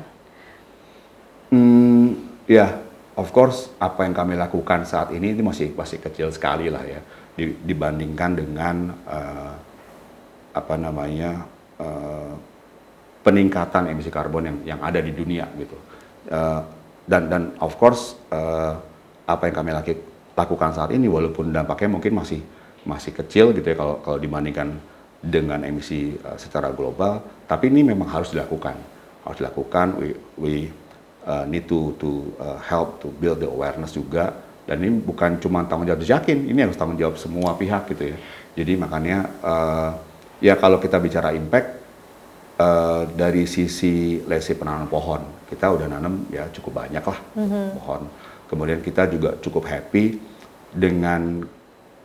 Hmm, 1.50 2.14
ya, 2.46 2.78
of 3.18 3.28
course 3.34 3.74
apa 3.82 4.06
yang 4.06 4.14
kami 4.14 4.38
lakukan 4.38 4.86
saat 4.86 5.12
ini 5.12 5.34
itu 5.36 5.42
masih 5.42 5.74
masih 5.74 5.98
kecil 5.98 6.30
sekali 6.32 6.70
lah 6.72 6.84
ya 6.86 7.00
dibandingkan 7.64 8.38
dengan 8.38 8.92
uh, 9.08 9.52
apa 10.52 10.74
namanya 10.76 11.48
uh, 11.82 12.32
peningkatan 13.26 13.90
emisi 13.90 14.10
karbon 14.10 14.46
yang 14.46 14.58
yang 14.74 14.80
ada 14.82 15.02
di 15.02 15.10
dunia 15.10 15.50
gitu. 15.58 15.74
Uh, 16.30 16.62
dan 17.02 17.26
dan 17.26 17.42
of 17.58 17.74
course 17.74 18.14
uh, 18.30 18.78
apa 19.26 19.50
yang 19.50 19.56
kami 19.58 19.70
laki, 19.74 19.92
lakukan 20.38 20.70
saat 20.70 20.94
ini 20.94 21.10
walaupun 21.10 21.50
dampaknya 21.50 21.98
mungkin 21.98 22.14
masih 22.14 22.38
masih 22.86 23.10
kecil 23.14 23.50
gitu 23.54 23.66
ya 23.66 23.76
kalau 23.78 23.98
kalau 24.02 24.18
dibandingkan 24.18 24.78
dengan 25.22 25.62
emisi 25.66 26.14
uh, 26.22 26.38
secara 26.38 26.70
global, 26.74 27.22
tapi 27.46 27.70
ini 27.70 27.82
memang 27.82 28.06
harus 28.10 28.30
dilakukan. 28.30 28.74
Harus 29.22 29.38
dilakukan 29.38 29.86
we, 29.98 30.08
we 30.38 30.54
uh, 31.26 31.46
need 31.46 31.66
to 31.70 31.94
to 31.98 32.30
uh, 32.42 32.58
help 32.62 32.98
to 32.98 33.10
build 33.22 33.38
the 33.38 33.46
awareness 33.46 33.94
juga 33.94 34.34
dan 34.62 34.78
ini 34.78 35.02
bukan 35.02 35.42
cuma 35.42 35.66
tanggung 35.66 35.90
jawab 35.90 36.06
Jakin, 36.06 36.46
ini 36.46 36.62
harus 36.62 36.78
tanggung 36.78 36.98
jawab 36.98 37.18
semua 37.18 37.58
pihak 37.58 37.90
gitu 37.90 38.14
ya. 38.14 38.18
Jadi 38.54 38.72
makanya 38.78 39.26
uh, 39.42 39.90
ya 40.42 40.58
kalau 40.58 40.82
kita 40.82 40.98
bicara 40.98 41.30
impact 41.30 41.68
uh, 42.58 43.06
dari 43.14 43.46
sisi 43.46 44.18
lesi 44.26 44.58
penanaman 44.58 44.90
pohon 44.90 45.22
kita 45.52 45.68
udah 45.68 45.86
nanam 45.86 46.24
ya 46.32 46.48
cukup 46.48 46.80
banyak 46.80 47.04
lah 47.04 47.18
mm-hmm. 47.36 47.66
pohon. 47.76 48.02
Kemudian 48.48 48.80
kita 48.80 49.08
juga 49.08 49.36
cukup 49.40 49.68
happy 49.68 50.16
dengan 50.72 51.44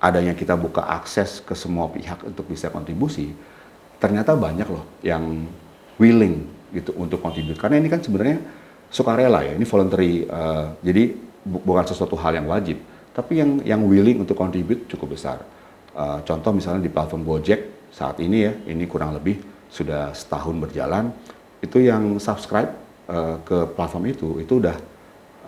adanya 0.03 0.36
kita 0.36 0.56
buka 0.60 0.84
akses 0.84 1.39
ke 1.44 1.56
semua 1.56 1.88
pihak 1.88 2.27
untuk 2.27 2.48
bisa 2.48 2.67
kontribusi. 2.67 3.32
Ternyata 3.98 4.36
banyak 4.36 4.67
loh 4.67 4.84
yang 5.00 5.48
willing 5.96 6.44
gitu 6.75 6.91
untuk 7.00 7.24
kontribusi 7.24 7.56
karena 7.56 7.79
ini 7.79 7.88
kan 7.88 8.03
sebenarnya 8.03 8.44
sukarela 8.91 9.44
ya 9.44 9.56
ini 9.56 9.63
voluntary 9.63 10.27
uh, 10.27 10.75
jadi 10.84 11.15
bu- 11.48 11.63
bukan 11.63 11.88
sesuatu 11.88 12.20
hal 12.20 12.36
yang 12.36 12.48
wajib. 12.51 12.79
Tapi 13.15 13.39
yang 13.39 13.51
yang 13.63 13.82
willing 13.88 14.22
untuk 14.22 14.36
kontribut 14.38 14.86
cukup 14.91 15.15
besar. 15.15 15.41
Uh, 15.98 16.22
contoh 16.22 16.53
misalnya 16.53 16.84
di 16.86 16.91
platform 16.94 17.25
Gojek 17.25 17.76
saat 17.98 18.22
ini 18.22 18.46
ya, 18.46 18.54
ini 18.70 18.86
kurang 18.86 19.18
lebih 19.18 19.42
sudah 19.74 20.13
setahun 20.13 20.54
berjalan, 20.62 21.10
itu 21.66 21.82
yang 21.82 22.22
subscribe 22.22 22.70
uh, 23.10 23.42
ke 23.42 23.74
platform 23.74 24.13
itu, 24.13 24.38
itu 24.38 24.62
udah 24.62 24.77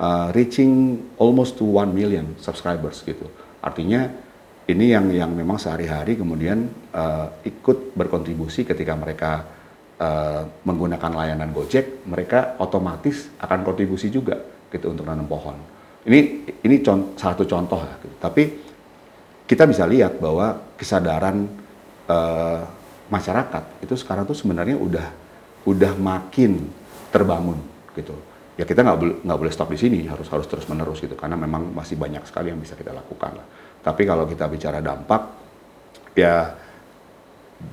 uh, 0.02 0.28
reaching 0.34 0.98
almost 1.22 1.62
to 1.62 1.78
1 1.78 1.94
million 1.94 2.34
subscribers 2.42 3.06
gitu. 3.06 3.30
Artinya 3.62 4.10
ini 4.66 4.90
yang 4.90 5.14
yang 5.14 5.30
memang 5.30 5.62
sehari-hari 5.62 6.18
kemudian 6.18 6.66
uh, 6.90 7.38
ikut 7.46 7.94
berkontribusi 7.94 8.66
ketika 8.66 8.98
mereka 8.98 9.46
uh, 10.02 10.42
menggunakan 10.66 11.12
layanan 11.14 11.54
Gojek, 11.54 12.02
mereka 12.10 12.58
otomatis 12.58 13.30
akan 13.38 13.62
kontribusi 13.62 14.10
juga 14.10 14.42
gitu 14.74 14.90
untuk 14.90 15.06
nanam 15.06 15.30
pohon. 15.30 15.58
Ini 16.02 16.20
ini 16.66 16.76
con 16.82 17.14
satu 17.14 17.46
contoh 17.46 17.84
gitu. 18.02 18.16
tapi 18.18 18.44
kita 19.44 19.66
bisa 19.66 19.84
lihat 19.90 20.22
bahwa 20.22 20.74
kesadaran 20.78 21.69
uh, 22.10 22.66
masyarakat 23.08 23.86
itu 23.86 23.94
sekarang 23.96 24.26
tuh 24.26 24.36
sebenarnya 24.36 24.76
udah 24.76 25.08
udah 25.70 25.94
makin 25.96 26.66
terbangun 27.14 27.62
gitu 27.94 28.14
ya 28.60 28.68
kita 28.68 28.84
nggak 28.84 28.98
boleh 29.00 29.16
nggak 29.24 29.40
boleh 29.40 29.54
stop 29.54 29.70
di 29.72 29.80
sini 29.80 30.00
harus 30.10 30.28
harus 30.28 30.46
terus 30.50 30.68
menerus 30.68 31.00
gitu 31.00 31.16
karena 31.16 31.40
memang 31.40 31.72
masih 31.72 31.96
banyak 31.96 32.26
sekali 32.28 32.52
yang 32.52 32.60
bisa 32.60 32.76
kita 32.76 32.92
lakukan 32.92 33.40
lah 33.40 33.46
tapi 33.80 34.04
kalau 34.04 34.28
kita 34.28 34.50
bicara 34.52 34.84
dampak 34.84 35.22
ya 36.18 36.54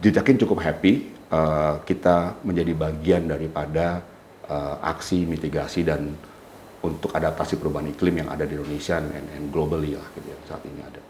jejakin 0.03 0.39
cukup 0.39 0.63
happy 0.63 1.11
uh, 1.31 1.83
kita 1.83 2.39
menjadi 2.47 2.73
bagian 2.75 3.27
daripada 3.27 4.03
uh, 4.47 4.77
aksi 4.83 5.27
mitigasi 5.27 5.83
dan 5.83 6.15
untuk 6.87 7.11
adaptasi 7.11 7.59
perubahan 7.59 7.91
iklim 7.91 8.23
yang 8.23 8.29
ada 8.31 8.47
di 8.47 8.55
Indonesia 8.55 9.03
dan, 9.03 9.51
globally 9.51 9.99
lah 9.99 10.07
gitu 10.15 10.27
ya 10.31 10.39
saat 10.47 10.63
ini 10.63 10.81
ada. 10.83 11.03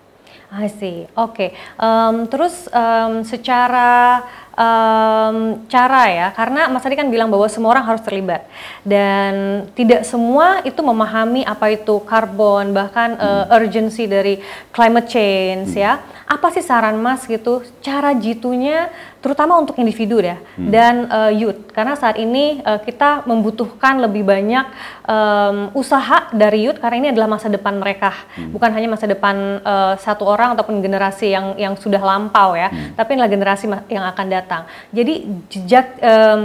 I 0.50 0.70
see. 0.70 1.10
Oke. 1.18 1.34
Okay. 1.34 1.50
Um, 1.74 2.30
terus 2.30 2.70
um, 2.70 3.26
secara 3.26 4.22
um, 4.56 5.62
cara 5.70 6.02
ya, 6.10 6.28
karena 6.32 6.66
Mas 6.72 6.82
tadi 6.82 6.96
kan 6.96 7.06
bilang 7.12 7.28
bahwa 7.30 7.46
semua 7.46 7.76
orang 7.76 7.86
harus 7.86 8.02
terlibat 8.02 8.48
dan 8.82 9.64
tidak 9.76 10.02
semua 10.08 10.64
itu 10.64 10.80
memahami 10.80 11.44
apa 11.44 11.70
itu 11.70 12.00
karbon 12.02 12.72
bahkan 12.72 13.14
hmm. 13.14 13.22
uh, 13.22 13.44
urgency 13.54 14.08
dari 14.08 14.40
climate 14.72 15.06
change 15.06 15.76
hmm. 15.76 15.84
ya. 15.84 16.00
Apa 16.26 16.50
sih 16.50 16.64
saran 16.64 16.98
Mas 16.98 17.22
gitu? 17.22 17.62
Cara 17.78 18.10
jitunya 18.10 18.90
terutama 19.26 19.58
untuk 19.58 19.74
individu 19.82 20.22
ya 20.22 20.38
hmm. 20.38 20.70
dan 20.70 20.94
uh, 21.10 21.34
youth 21.34 21.74
karena 21.74 21.98
saat 21.98 22.14
ini 22.14 22.62
uh, 22.62 22.78
kita 22.78 23.26
membutuhkan 23.26 23.98
lebih 23.98 24.22
banyak 24.22 24.70
um, 25.02 25.74
usaha 25.74 26.30
dari 26.30 26.62
youth 26.62 26.78
karena 26.78 26.96
ini 27.02 27.08
adalah 27.10 27.34
masa 27.34 27.50
depan 27.50 27.74
mereka 27.74 28.14
hmm. 28.38 28.54
bukan 28.54 28.70
hanya 28.70 28.86
masa 28.86 29.10
depan 29.10 29.58
uh, 29.66 29.98
satu 29.98 30.22
orang 30.22 30.54
ataupun 30.54 30.78
generasi 30.78 31.34
yang 31.34 31.58
yang 31.58 31.74
sudah 31.74 31.98
lampau 31.98 32.54
ya 32.54 32.70
hmm. 32.70 32.94
tapi 32.94 33.18
adalah 33.18 33.26
generasi 33.26 33.66
yang 33.90 34.06
akan 34.06 34.26
datang 34.30 34.45
jadi 34.94 35.14
jejak 35.50 35.86
um, 36.00 36.42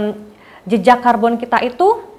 jejak 0.66 1.02
karbon 1.02 1.38
kita 1.38 1.62
itu 1.62 2.12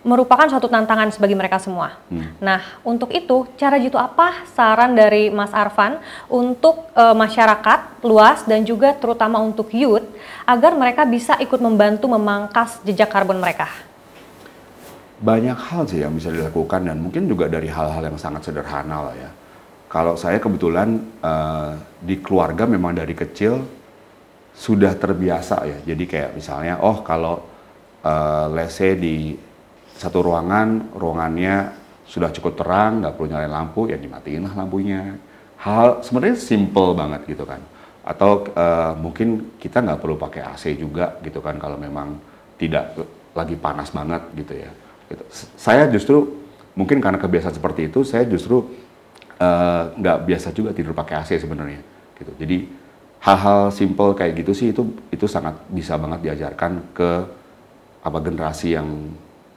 merupakan 0.00 0.48
suatu 0.48 0.64
tantangan 0.64 1.12
bagi 1.20 1.36
mereka 1.36 1.60
semua. 1.60 2.00
Hmm. 2.08 2.32
Nah, 2.40 2.64
untuk 2.80 3.12
itu 3.12 3.44
cara 3.60 3.76
jitu 3.76 4.00
apa 4.00 4.48
saran 4.56 4.96
dari 4.96 5.28
Mas 5.28 5.52
Arfan 5.52 6.00
untuk 6.32 6.88
e, 6.96 7.04
masyarakat 7.12 8.00
luas 8.00 8.48
dan 8.48 8.64
juga 8.64 8.96
terutama 8.96 9.36
untuk 9.44 9.68
youth 9.76 10.04
agar 10.48 10.72
mereka 10.72 11.04
bisa 11.04 11.36
ikut 11.36 11.60
membantu 11.60 12.08
memangkas 12.08 12.80
jejak 12.80 13.12
karbon 13.12 13.36
mereka? 13.36 13.68
Banyak 15.20 15.58
hal 15.68 15.84
sih 15.84 16.00
yang 16.00 16.16
bisa 16.16 16.32
dilakukan 16.32 16.88
dan 16.88 16.96
mungkin 16.96 17.28
juga 17.28 17.52
dari 17.52 17.68
hal-hal 17.68 18.00
yang 18.00 18.16
sangat 18.16 18.48
sederhana 18.48 19.12
lah 19.12 19.16
ya. 19.20 19.30
Kalau 19.92 20.16
saya 20.16 20.40
kebetulan 20.40 20.96
e, 21.20 21.32
di 22.00 22.24
keluarga 22.24 22.64
memang 22.64 22.96
dari 22.96 23.12
kecil 23.12 23.79
sudah 24.60 24.92
terbiasa 24.92 25.64
ya. 25.64 25.78
Jadi 25.88 26.04
kayak 26.04 26.36
misalnya, 26.36 26.84
oh 26.84 27.00
kalau 27.00 27.40
e, 28.04 28.12
lese 28.52 28.92
di 29.00 29.32
satu 29.96 30.20
ruangan, 30.20 30.92
ruangannya 30.92 31.72
sudah 32.04 32.28
cukup 32.28 32.60
terang, 32.60 33.00
nggak 33.00 33.16
perlu 33.16 33.28
nyalain 33.32 33.52
lampu, 33.52 33.88
ya 33.88 33.96
dimatiin 33.96 34.44
lah 34.44 34.54
lampunya. 34.58 35.16
Hal 35.64 36.04
sebenarnya 36.04 36.36
simple 36.36 36.92
banget 36.92 37.24
gitu 37.24 37.48
kan. 37.48 37.60
atau 38.00 38.48
uh, 38.56 38.96
mungkin 38.96 39.54
kita 39.60 39.84
nggak 39.84 40.00
perlu 40.00 40.16
pakai 40.16 40.40
AC 40.40 40.72
juga 40.72 41.20
gitu 41.20 41.44
kan 41.44 41.60
kalau 41.60 41.76
memang 41.76 42.16
tidak 42.56 42.96
lagi 43.36 43.54
panas 43.60 43.92
banget 43.92 44.24
gitu 44.34 44.56
ya. 44.56 44.72
Gitu. 45.04 45.22
Saya 45.54 45.84
justru 45.92 46.40
mungkin 46.72 46.98
karena 46.98 47.20
kebiasaan 47.20 47.60
seperti 47.60 47.92
itu, 47.92 48.00
saya 48.02 48.24
justru 48.24 48.72
uh, 49.36 49.84
nggak 49.94 50.16
uh, 50.16 50.22
biasa 50.26 50.48
juga 50.56 50.72
tidur 50.72 50.96
pakai 50.96 51.22
AC 51.22 51.44
sebenarnya. 51.44 51.84
Gitu. 52.16 52.32
Jadi 52.40 52.56
hal-hal 53.20 53.68
simple 53.68 54.16
kayak 54.16 54.40
gitu 54.40 54.52
sih 54.56 54.72
itu 54.72 54.82
itu 55.12 55.28
sangat 55.28 55.60
bisa 55.68 56.00
banget 56.00 56.32
diajarkan 56.32 56.72
ke 56.96 57.10
apa 58.00 58.18
generasi 58.24 58.72
yang 58.72 58.88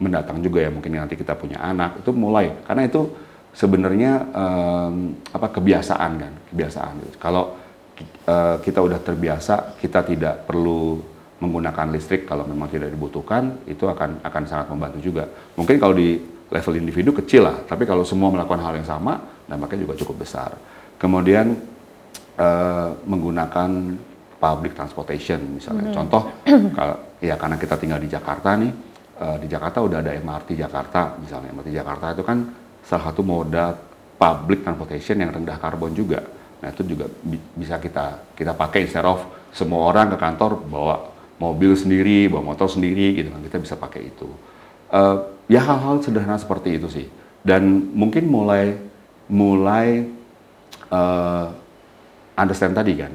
mendatang 0.03 0.43
juga 0.43 0.67
ya. 0.67 0.70
Mungkin 0.70 1.00
nanti 1.00 1.15
kita 1.15 1.39
punya 1.39 1.63
anak 1.63 2.03
itu 2.03 2.12
mulai. 2.12 2.51
Karena 2.67 2.84
itu 2.84 3.08
sebenarnya 3.55 4.27
um, 4.36 5.15
apa 5.32 5.48
kebiasaan 5.48 6.12
kan 6.20 6.34
kebiasaan. 6.51 6.96
Kalau 7.24 7.55
uh, 8.27 8.60
kita 8.60 8.84
udah 8.84 9.00
terbiasa 9.00 9.79
kita 9.79 10.03
tidak 10.03 10.43
perlu 10.43 11.00
menggunakan 11.39 11.91
listrik 11.91 12.24
kalau 12.24 12.48
memang 12.48 12.72
tidak 12.72 12.91
dibutuhkan 12.91 13.63
itu 13.67 13.88
akan 13.88 14.24
akan 14.24 14.43
sangat 14.43 14.67
membantu 14.72 15.00
juga. 15.00 15.24
Mungkin 15.55 15.79
kalau 15.79 15.96
di 15.96 16.20
level 16.51 16.75
individu 16.79 17.15
kecil 17.15 17.48
lah 17.48 17.63
tapi 17.63 17.88
kalau 17.88 18.03
semua 18.03 18.27
melakukan 18.32 18.60
hal 18.60 18.75
yang 18.75 18.88
sama 18.88 19.24
dampaknya 19.48 19.88
juga 19.88 19.96
cukup 20.03 20.24
besar. 20.27 20.55
Kemudian 21.00 21.73
uh, 22.38 22.90
menggunakan 23.06 23.70
public 24.40 24.75
transportation 24.75 25.40
misalnya. 25.56 25.88
Mm 25.88 25.90
-hmm. 25.92 25.98
contoh 25.98 26.24
kalau 26.78 26.96
ya 27.24 27.36
karena 27.40 27.56
kita 27.56 27.75
tinggal 27.80 28.00
di 28.04 28.10
Jakarta 28.12 28.60
nih 28.60 28.72
uh, 29.20 29.38
di 29.40 29.48
Jakarta 29.48 29.80
udah 29.80 30.04
ada 30.04 30.12
MRT 30.18 30.60
Jakarta 30.60 31.16
misalnya. 31.22 31.56
MRT 31.56 31.70
Jakarta 31.72 32.06
itu 32.12 32.24
kan 32.25 32.38
salah 32.84 33.04
satu 33.12 33.22
moda 33.24 33.72
public 34.20 34.63
transportation 34.68 35.20
yang 35.24 35.32
rendah 35.32 35.58
karbon 35.60 35.96
juga. 35.96 36.20
Nah 36.63 36.72
itu 36.72 36.84
juga 36.84 37.08
bi 37.08 37.40
bisa 37.40 37.80
kita 37.80 38.36
kita 38.36 38.56
pakai 38.56 38.88
instead 38.88 39.08
of 39.08 39.24
semua 39.56 39.88
orang 39.92 40.12
ke 40.16 40.18
kantor 40.20 40.63
bawa 40.68 40.96
mobil 41.40 41.75
sendiri 41.75 42.32
bawa 42.32 42.56
motor 42.56 42.68
sendiri 42.68 43.20
gitu 43.20 43.32
kan. 43.32 43.42
Kita 43.44 43.58
bisa 43.60 43.75
pakai 43.80 44.02
itu. 44.12 44.28
Uh, 44.94 45.34
ya 45.50 45.63
hal-hal 45.63 46.04
sederhana 46.04 46.40
seperti 46.40 46.80
itu 46.80 46.88
sih. 46.92 47.08
Dan 47.44 47.92
mungkin 47.92 48.28
mulai 48.32 48.80
mulai 49.28 50.08
uh, 50.92 51.62
understand 52.38 52.74
tadi 52.74 52.94
kan 52.98 53.13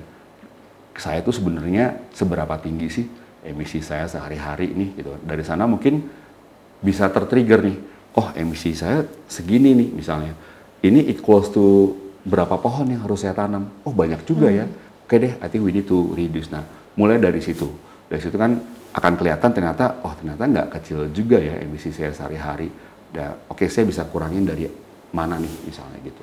saya 0.99 1.23
tuh 1.23 1.31
sebenarnya 1.31 2.11
seberapa 2.11 2.59
tinggi 2.59 2.89
sih 2.91 3.07
emisi 3.47 3.79
saya 3.79 4.11
sehari-hari 4.11 4.75
nih 4.75 4.91
gitu. 4.99 5.15
Dari 5.23 5.47
sana 5.47 5.65
mungkin 5.71 6.03
bisa 6.83 7.07
tertrigger 7.09 7.63
nih. 7.63 7.79
Oh, 8.19 8.35
emisi 8.35 8.75
saya 8.75 9.07
segini 9.31 9.79
nih 9.79 9.89
misalnya. 9.95 10.35
Ini 10.83 11.11
equals 11.15 11.55
to 11.55 11.95
berapa 12.27 12.59
pohon 12.59 12.91
yang 12.91 13.07
harus 13.07 13.23
saya 13.23 13.35
tanam? 13.35 13.71
Oh, 13.87 13.95
banyak 13.95 14.27
juga 14.27 14.51
ya. 14.51 14.67
hmm. 14.67 14.75
ya. 14.75 15.07
Oke 15.09 15.17
deh, 15.17 15.33
I 15.41 15.47
think 15.49 15.65
we 15.65 15.73
need 15.73 15.89
to 15.89 16.13
reduce. 16.13 16.53
Nah, 16.53 16.67
mulai 16.99 17.17
dari 17.17 17.41
situ. 17.41 17.65
Dari 18.11 18.21
situ 18.21 18.37
kan 18.37 18.59
akan 18.93 19.13
kelihatan 19.17 19.51
ternyata, 19.55 20.05
oh 20.05 20.13
ternyata 20.19 20.45
nggak 20.45 20.69
kecil 20.77 21.09
juga 21.15 21.39
ya 21.41 21.57
emisi 21.63 21.95
saya 21.95 22.13
sehari-hari. 22.13 22.69
oke 23.49 23.57
okay, 23.57 23.73
saya 23.73 23.89
bisa 23.89 24.05
kurangin 24.05 24.45
dari 24.45 24.69
mana 25.17 25.41
nih 25.41 25.55
misalnya 25.65 25.97
gitu. 26.05 26.21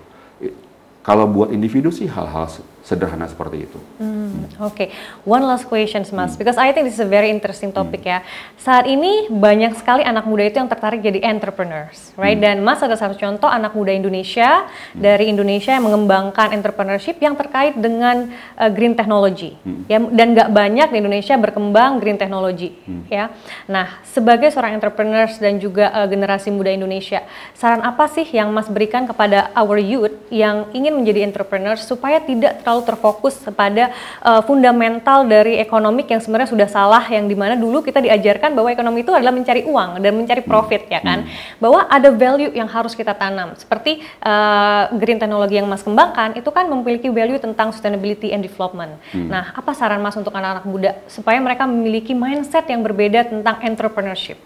Kalau 1.05 1.29
buat 1.29 1.53
individu 1.53 1.93
sih 1.93 2.09
hal-hal 2.09 2.49
sederhana 2.85 3.25
seperti 3.25 3.65
itu. 3.65 3.79
Hmm, 3.97 4.45
Oke, 4.61 4.61
okay. 4.61 4.87
one 5.25 5.41
last 5.41 5.65
question, 5.65 6.05
Mas, 6.13 6.33
hmm. 6.33 6.41
because 6.41 6.57
I 6.61 6.69
think 6.69 6.85
this 6.85 7.01
is 7.01 7.01
a 7.01 7.09
very 7.09 7.33
interesting 7.33 7.73
topic 7.73 8.05
hmm. 8.05 8.13
ya. 8.13 8.19
Saat 8.61 8.85
ini 8.85 9.25
banyak 9.29 9.73
sekali 9.73 10.05
anak 10.05 10.29
muda 10.29 10.45
itu 10.45 10.61
yang 10.61 10.69
tertarik 10.69 11.01
jadi 11.01 11.25
entrepreneurs, 11.25 12.13
right? 12.13 12.37
Hmm. 12.37 12.45
Dan 12.45 12.55
Mas 12.61 12.85
ada 12.85 12.93
satu 12.93 13.17
contoh 13.17 13.49
anak 13.49 13.73
muda 13.73 13.89
Indonesia 13.89 14.69
hmm. 14.69 15.01
dari 15.01 15.33
Indonesia 15.33 15.73
yang 15.73 15.89
mengembangkan 15.89 16.53
entrepreneurship 16.53 17.17
yang 17.17 17.33
terkait 17.33 17.73
dengan 17.73 18.29
uh, 18.53 18.69
green 18.69 18.93
technology, 18.93 19.57
hmm. 19.65 19.89
ya. 19.89 19.97
Dan 20.05 20.37
nggak 20.37 20.49
banyak 20.53 20.87
di 20.93 20.97
Indonesia 21.01 21.33
berkembang 21.41 21.97
green 21.97 22.21
technology, 22.21 22.69
hmm. 22.85 23.09
ya. 23.09 23.33
Nah, 23.65 23.97
sebagai 24.05 24.53
seorang 24.53 24.77
entrepreneurs 24.77 25.41
dan 25.41 25.57
juga 25.57 25.89
uh, 25.89 26.05
generasi 26.05 26.53
muda 26.53 26.69
Indonesia, 26.69 27.25
saran 27.57 27.81
apa 27.81 28.05
sih 28.13 28.29
yang 28.29 28.53
Mas 28.53 28.69
berikan 28.69 29.09
kepada 29.09 29.49
our 29.57 29.81
youth 29.81 30.13
yang 30.29 30.69
ingin 30.69 30.94
menjadi 30.95 31.27
entrepreneur 31.27 31.75
supaya 31.75 32.23
tidak 32.23 32.63
terlalu 32.63 32.81
terfokus 32.87 33.35
pada 33.51 33.91
uh, 34.23 34.41
fundamental 34.47 35.27
dari 35.27 35.59
ekonomik 35.59 36.07
yang 36.07 36.23
sebenarnya 36.23 36.49
sudah 36.49 36.67
salah 36.71 37.03
yang 37.11 37.27
di 37.27 37.35
mana 37.35 37.59
dulu 37.59 37.83
kita 37.83 37.99
diajarkan 37.99 38.55
bahwa 38.55 38.71
ekonomi 38.71 39.03
itu 39.03 39.11
adalah 39.11 39.35
mencari 39.35 39.67
uang 39.67 39.99
dan 39.99 40.11
mencari 40.15 40.41
hmm. 40.41 40.49
profit 40.49 40.81
ya 40.87 41.03
kan 41.03 41.27
hmm. 41.27 41.59
bahwa 41.59 41.85
ada 41.91 42.09
value 42.09 42.51
yang 42.55 42.71
harus 42.71 42.95
kita 42.95 43.11
tanam 43.11 43.53
seperti 43.59 43.99
uh, 44.23 44.89
green 44.95 45.19
teknologi 45.19 45.59
yang 45.59 45.67
Mas 45.67 45.83
kembangkan 45.83 46.39
itu 46.39 46.49
kan 46.49 46.65
memiliki 46.71 47.11
value 47.11 47.37
tentang 47.37 47.75
sustainability 47.75 48.31
and 48.31 48.41
development. 48.45 48.95
Hmm. 49.11 49.27
Nah, 49.27 49.51
apa 49.51 49.75
saran 49.75 49.99
Mas 49.99 50.15
untuk 50.15 50.31
anak-anak 50.31 50.65
muda 50.65 50.91
supaya 51.11 51.37
mereka 51.43 51.67
memiliki 51.67 52.15
mindset 52.15 52.65
yang 52.71 52.81
berbeda 52.85 53.27
tentang 53.27 53.59
entrepreneurship? 53.61 54.39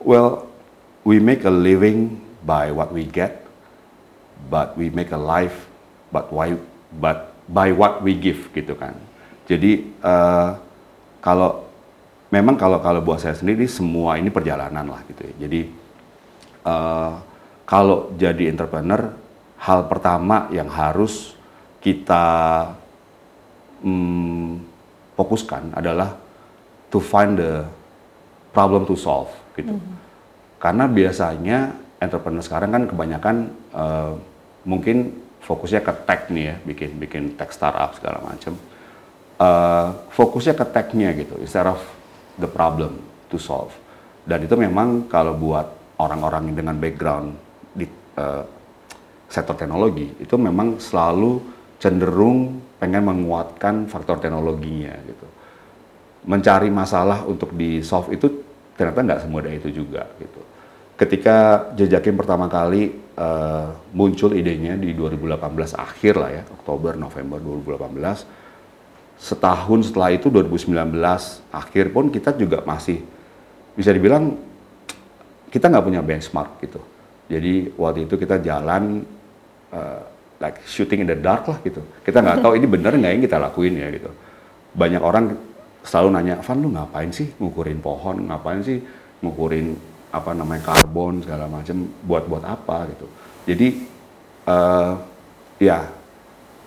Well, 0.00 0.48
we 1.04 1.20
make 1.20 1.44
a 1.44 1.52
living 1.52 2.20
by 2.44 2.72
what 2.72 2.92
we 2.92 3.04
get, 3.04 3.44
but 4.50 4.74
we 4.74 4.90
make 4.90 5.14
a 5.14 5.20
life 5.20 5.70
but 6.10 6.26
why 6.34 6.58
but 6.98 7.30
by 7.46 7.70
what 7.70 8.02
we 8.02 8.18
give 8.18 8.50
gitu 8.50 8.74
kan. 8.74 8.98
Jadi 9.46 9.94
uh, 10.02 10.58
kalau 11.22 11.70
memang 12.34 12.58
kalau 12.58 12.82
kalau 12.82 13.02
buat 13.02 13.22
saya 13.22 13.38
sendiri 13.38 13.66
semua 13.70 14.18
ini 14.18 14.30
perjalanan 14.30 14.86
lah 14.86 15.00
gitu 15.06 15.22
ya. 15.26 15.34
Jadi 15.46 15.60
uh, 16.66 17.14
kalau 17.66 18.10
jadi 18.18 18.50
entrepreneur 18.50 19.14
hal 19.62 19.86
pertama 19.86 20.50
yang 20.50 20.66
harus 20.70 21.38
kita 21.82 22.24
um, 23.82 24.58
fokuskan 25.14 25.74
adalah 25.78 26.14
to 26.90 26.98
find 26.98 27.38
the 27.38 27.66
problem 28.50 28.86
to 28.86 28.98
solve 28.98 29.30
gitu. 29.54 29.74
Mm 29.74 29.80
-hmm. 29.82 29.96
Karena 30.60 30.84
biasanya 30.86 31.58
entrepreneur 32.00 32.42
sekarang 32.44 32.70
kan 32.72 32.82
kebanyakan 32.88 33.36
uh, 33.74 34.12
mungkin 34.64 35.16
fokusnya 35.40 35.80
ke 35.80 35.92
tech 36.04 36.28
nih 36.28 36.44
ya, 36.52 36.54
bikin 36.62 36.90
bikin 37.00 37.22
tech 37.34 37.50
startup 37.50 37.96
segala 37.96 38.20
macam. 38.22 38.54
Uh, 39.40 39.96
fokusnya 40.12 40.52
ke 40.52 40.66
technya 40.68 41.16
gitu, 41.16 41.32
instead 41.40 41.64
of 41.64 41.80
the 42.36 42.48
problem 42.48 43.00
to 43.32 43.40
solve. 43.40 43.72
Dan 44.28 44.44
itu 44.44 44.52
memang 44.52 45.08
kalau 45.08 45.32
buat 45.32 45.96
orang-orang 45.96 46.52
dengan 46.52 46.76
background 46.76 47.32
di 47.72 47.88
uh, 48.20 48.44
sektor 49.30 49.56
teknologi 49.56 50.12
itu 50.20 50.34
memang 50.36 50.76
selalu 50.76 51.40
cenderung 51.80 52.60
pengen 52.76 53.06
menguatkan 53.08 53.88
faktor 53.88 54.20
teknologinya 54.20 54.92
gitu. 55.08 55.26
Mencari 56.28 56.68
masalah 56.68 57.24
untuk 57.24 57.56
di 57.56 57.80
solve 57.80 58.12
itu 58.12 58.28
ternyata 58.76 59.00
nggak 59.00 59.20
semudah 59.24 59.52
itu 59.56 59.68
juga 59.72 60.04
gitu. 60.20 60.40
Ketika 61.00 61.72
jejakin 61.80 62.12
pertama 62.12 62.44
kali 62.44 62.92
uh, 63.16 63.72
muncul 63.96 64.36
idenya 64.36 64.76
di 64.76 64.92
2018 64.92 65.40
akhir 65.72 66.20
lah 66.20 66.28
ya, 66.28 66.42
Oktober 66.52 66.92
November 66.92 67.40
2018. 67.40 69.16
Setahun 69.16 69.80
setelah 69.88 70.12
itu 70.12 70.28
2019 70.28 70.76
akhir 71.56 71.84
pun 71.96 72.12
kita 72.12 72.36
juga 72.36 72.60
masih 72.68 73.00
bisa 73.72 73.96
dibilang 73.96 74.36
kita 75.48 75.72
nggak 75.72 75.84
punya 75.88 76.04
benchmark 76.04 76.60
gitu. 76.68 76.84
Jadi 77.32 77.72
waktu 77.80 78.04
itu 78.04 78.20
kita 78.20 78.36
jalan 78.44 79.00
uh, 79.72 80.04
like 80.36 80.60
shooting 80.68 81.00
in 81.00 81.08
the 81.08 81.16
dark 81.16 81.48
lah 81.48 81.64
gitu. 81.64 81.80
Kita 82.04 82.20
nggak 82.20 82.44
tahu 82.44 82.60
ini 82.60 82.68
benar 82.68 82.92
nggak 82.92 83.12
yang 83.16 83.24
kita 83.24 83.40
lakuin 83.40 83.72
ya 83.72 83.88
gitu. 83.88 84.12
Banyak 84.76 85.00
orang 85.00 85.32
selalu 85.80 86.08
nanya, 86.12 86.44
Van 86.44 86.60
lu 86.60 86.68
ngapain 86.76 87.08
sih 87.08 87.32
ngukurin 87.40 87.80
pohon, 87.80 88.28
ngapain 88.28 88.60
sih 88.60 88.84
ngukurin 89.24 89.89
apa 90.10 90.34
namanya 90.34 90.74
karbon 90.74 91.22
segala 91.22 91.46
macam 91.46 91.86
buat 92.02 92.26
buat 92.26 92.42
apa 92.42 92.90
gitu. 92.90 93.06
Jadi 93.46 93.68
uh, 94.50 94.92
ya 95.62 95.86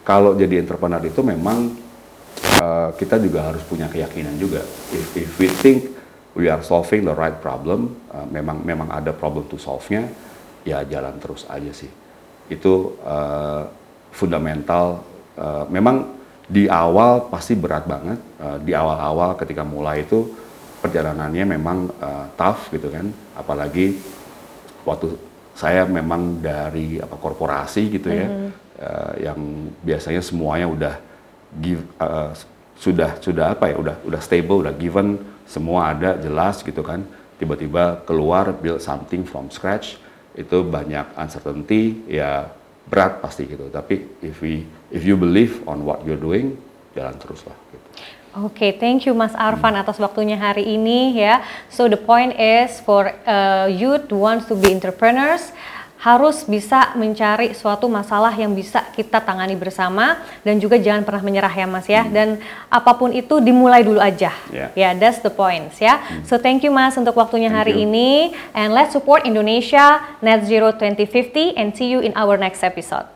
kalau 0.07 0.35
jadi 0.35 0.63
entrepreneur 0.63 1.03
itu 1.03 1.19
memang 1.23 1.75
uh, 2.59 2.89
kita 2.95 3.19
juga 3.19 3.51
harus 3.51 3.63
punya 3.67 3.91
keyakinan 3.91 4.35
juga. 4.39 4.63
If, 4.95 5.07
if 5.19 5.31
we 5.39 5.47
think 5.51 5.91
we 6.39 6.47
are 6.47 6.63
solving 6.63 7.03
the 7.03 7.15
right 7.15 7.35
problem 7.43 7.99
uh, 8.15 8.27
memang 8.31 8.63
memang 8.63 8.89
ada 8.89 9.11
problem 9.11 9.45
to 9.51 9.59
solve-nya 9.59 10.07
ya 10.63 10.83
jalan 10.87 11.19
terus 11.19 11.43
aja 11.51 11.71
sih. 11.75 11.91
Itu 12.47 12.95
uh, 13.03 13.67
fundamental 14.15 15.03
uh, 15.35 15.67
memang 15.67 16.15
di 16.47 16.67
awal 16.71 17.27
pasti 17.27 17.59
berat 17.59 17.83
banget. 17.87 18.19
Uh, 18.39 18.57
di 18.63 18.71
awal-awal 18.71 19.35
ketika 19.35 19.67
mulai 19.67 20.07
itu 20.07 20.31
perjalanannya 20.83 21.43
memang 21.47 21.91
uh, 21.99 22.27
tough 22.35 22.71
gitu 22.71 22.91
kan 22.91 23.07
apalagi 23.37 23.97
waktu 24.87 25.15
saya 25.53 25.85
memang 25.85 26.41
dari 26.41 26.97
apa 26.97 27.13
korporasi 27.17 27.93
gitu 27.93 28.09
ya 28.09 28.27
mm 28.27 28.33
-hmm. 28.33 28.49
uh, 28.81 29.13
yang 29.21 29.39
biasanya 29.85 30.21
semuanya 30.25 30.67
udah 30.69 30.95
give 31.61 31.85
uh, 32.01 32.33
sudah 32.77 33.21
sudah 33.21 33.53
apa 33.53 33.69
ya 33.69 33.77
udah 33.77 33.95
udah 34.01 34.21
stable 34.21 34.65
udah 34.65 34.73
given 34.73 35.21
semua 35.45 35.93
ada 35.93 36.17
jelas 36.17 36.65
gitu 36.65 36.81
kan 36.81 37.05
tiba-tiba 37.37 38.01
keluar 38.07 38.49
build 38.55 38.81
something 38.81 39.21
from 39.21 39.53
scratch 39.53 40.01
itu 40.33 40.65
banyak 40.65 41.05
uncertainty 41.13 42.01
ya 42.09 42.49
berat 42.89 43.21
pasti 43.21 43.45
gitu 43.45 43.69
tapi 43.69 44.01
if 44.25 44.41
we 44.41 44.65
if 44.89 45.05
you 45.05 45.13
believe 45.13 45.61
on 45.69 45.85
what 45.85 46.01
you're 46.03 46.19
doing 46.19 46.57
jalan 46.93 47.15
terus 47.17 47.41
lah. 47.45 47.57
Gitu. 47.73 47.87
Oke, 48.33 48.73
thank 48.81 49.05
you 49.05 49.13
Mas 49.13 49.37
Arfan 49.37 49.77
atas 49.77 50.01
waktunya 50.01 50.33
hari 50.33 50.65
ini 50.65 51.13
ya. 51.13 51.45
So 51.69 51.85
the 51.85 52.01
point 52.01 52.33
is 52.33 52.81
for 52.81 53.13
uh, 53.29 53.69
youth 53.69 54.09
wants 54.09 54.49
to 54.49 54.57
be 54.57 54.73
entrepreneurs 54.73 55.53
harus 56.03 56.43
bisa 56.43 56.91
mencari 56.99 57.55
suatu 57.55 57.87
masalah 57.87 58.35
yang 58.35 58.51
bisa 58.51 58.83
kita 58.91 59.23
tangani 59.23 59.55
bersama 59.55 60.19
dan 60.43 60.59
juga 60.59 60.75
jangan 60.75 61.07
pernah 61.07 61.23
menyerah 61.23 61.53
ya 61.53 61.67
Mas 61.69 61.87
ya. 61.87 62.03
Dan 62.03 62.43
apa 62.67 62.91
pun 62.97 63.15
itu 63.15 63.39
dimulai 63.39 63.87
dulu 63.87 64.03
aja. 64.03 64.35
Yeah. 64.51 64.69
Ya, 64.75 64.89
that's 64.97 65.23
the 65.23 65.31
points 65.31 65.79
ya. 65.79 66.03
So 66.27 66.35
thank 66.35 66.65
you 66.65 66.75
Mas 66.75 66.99
untuk 66.99 67.15
waktunya 67.15 67.47
Thank 67.47 67.59
hari 67.69 67.73
you. 67.79 67.87
ini 67.87 68.35
and 68.51 68.75
let's 68.75 68.91
support 68.91 69.23
Indonesia 69.23 70.03
Net 70.19 70.43
Zero 70.43 70.75
2050 70.75 71.55
and 71.55 71.71
see 71.71 71.87
you 71.87 72.03
in 72.03 72.11
our 72.19 72.35
next 72.35 72.67
episode. 72.67 73.07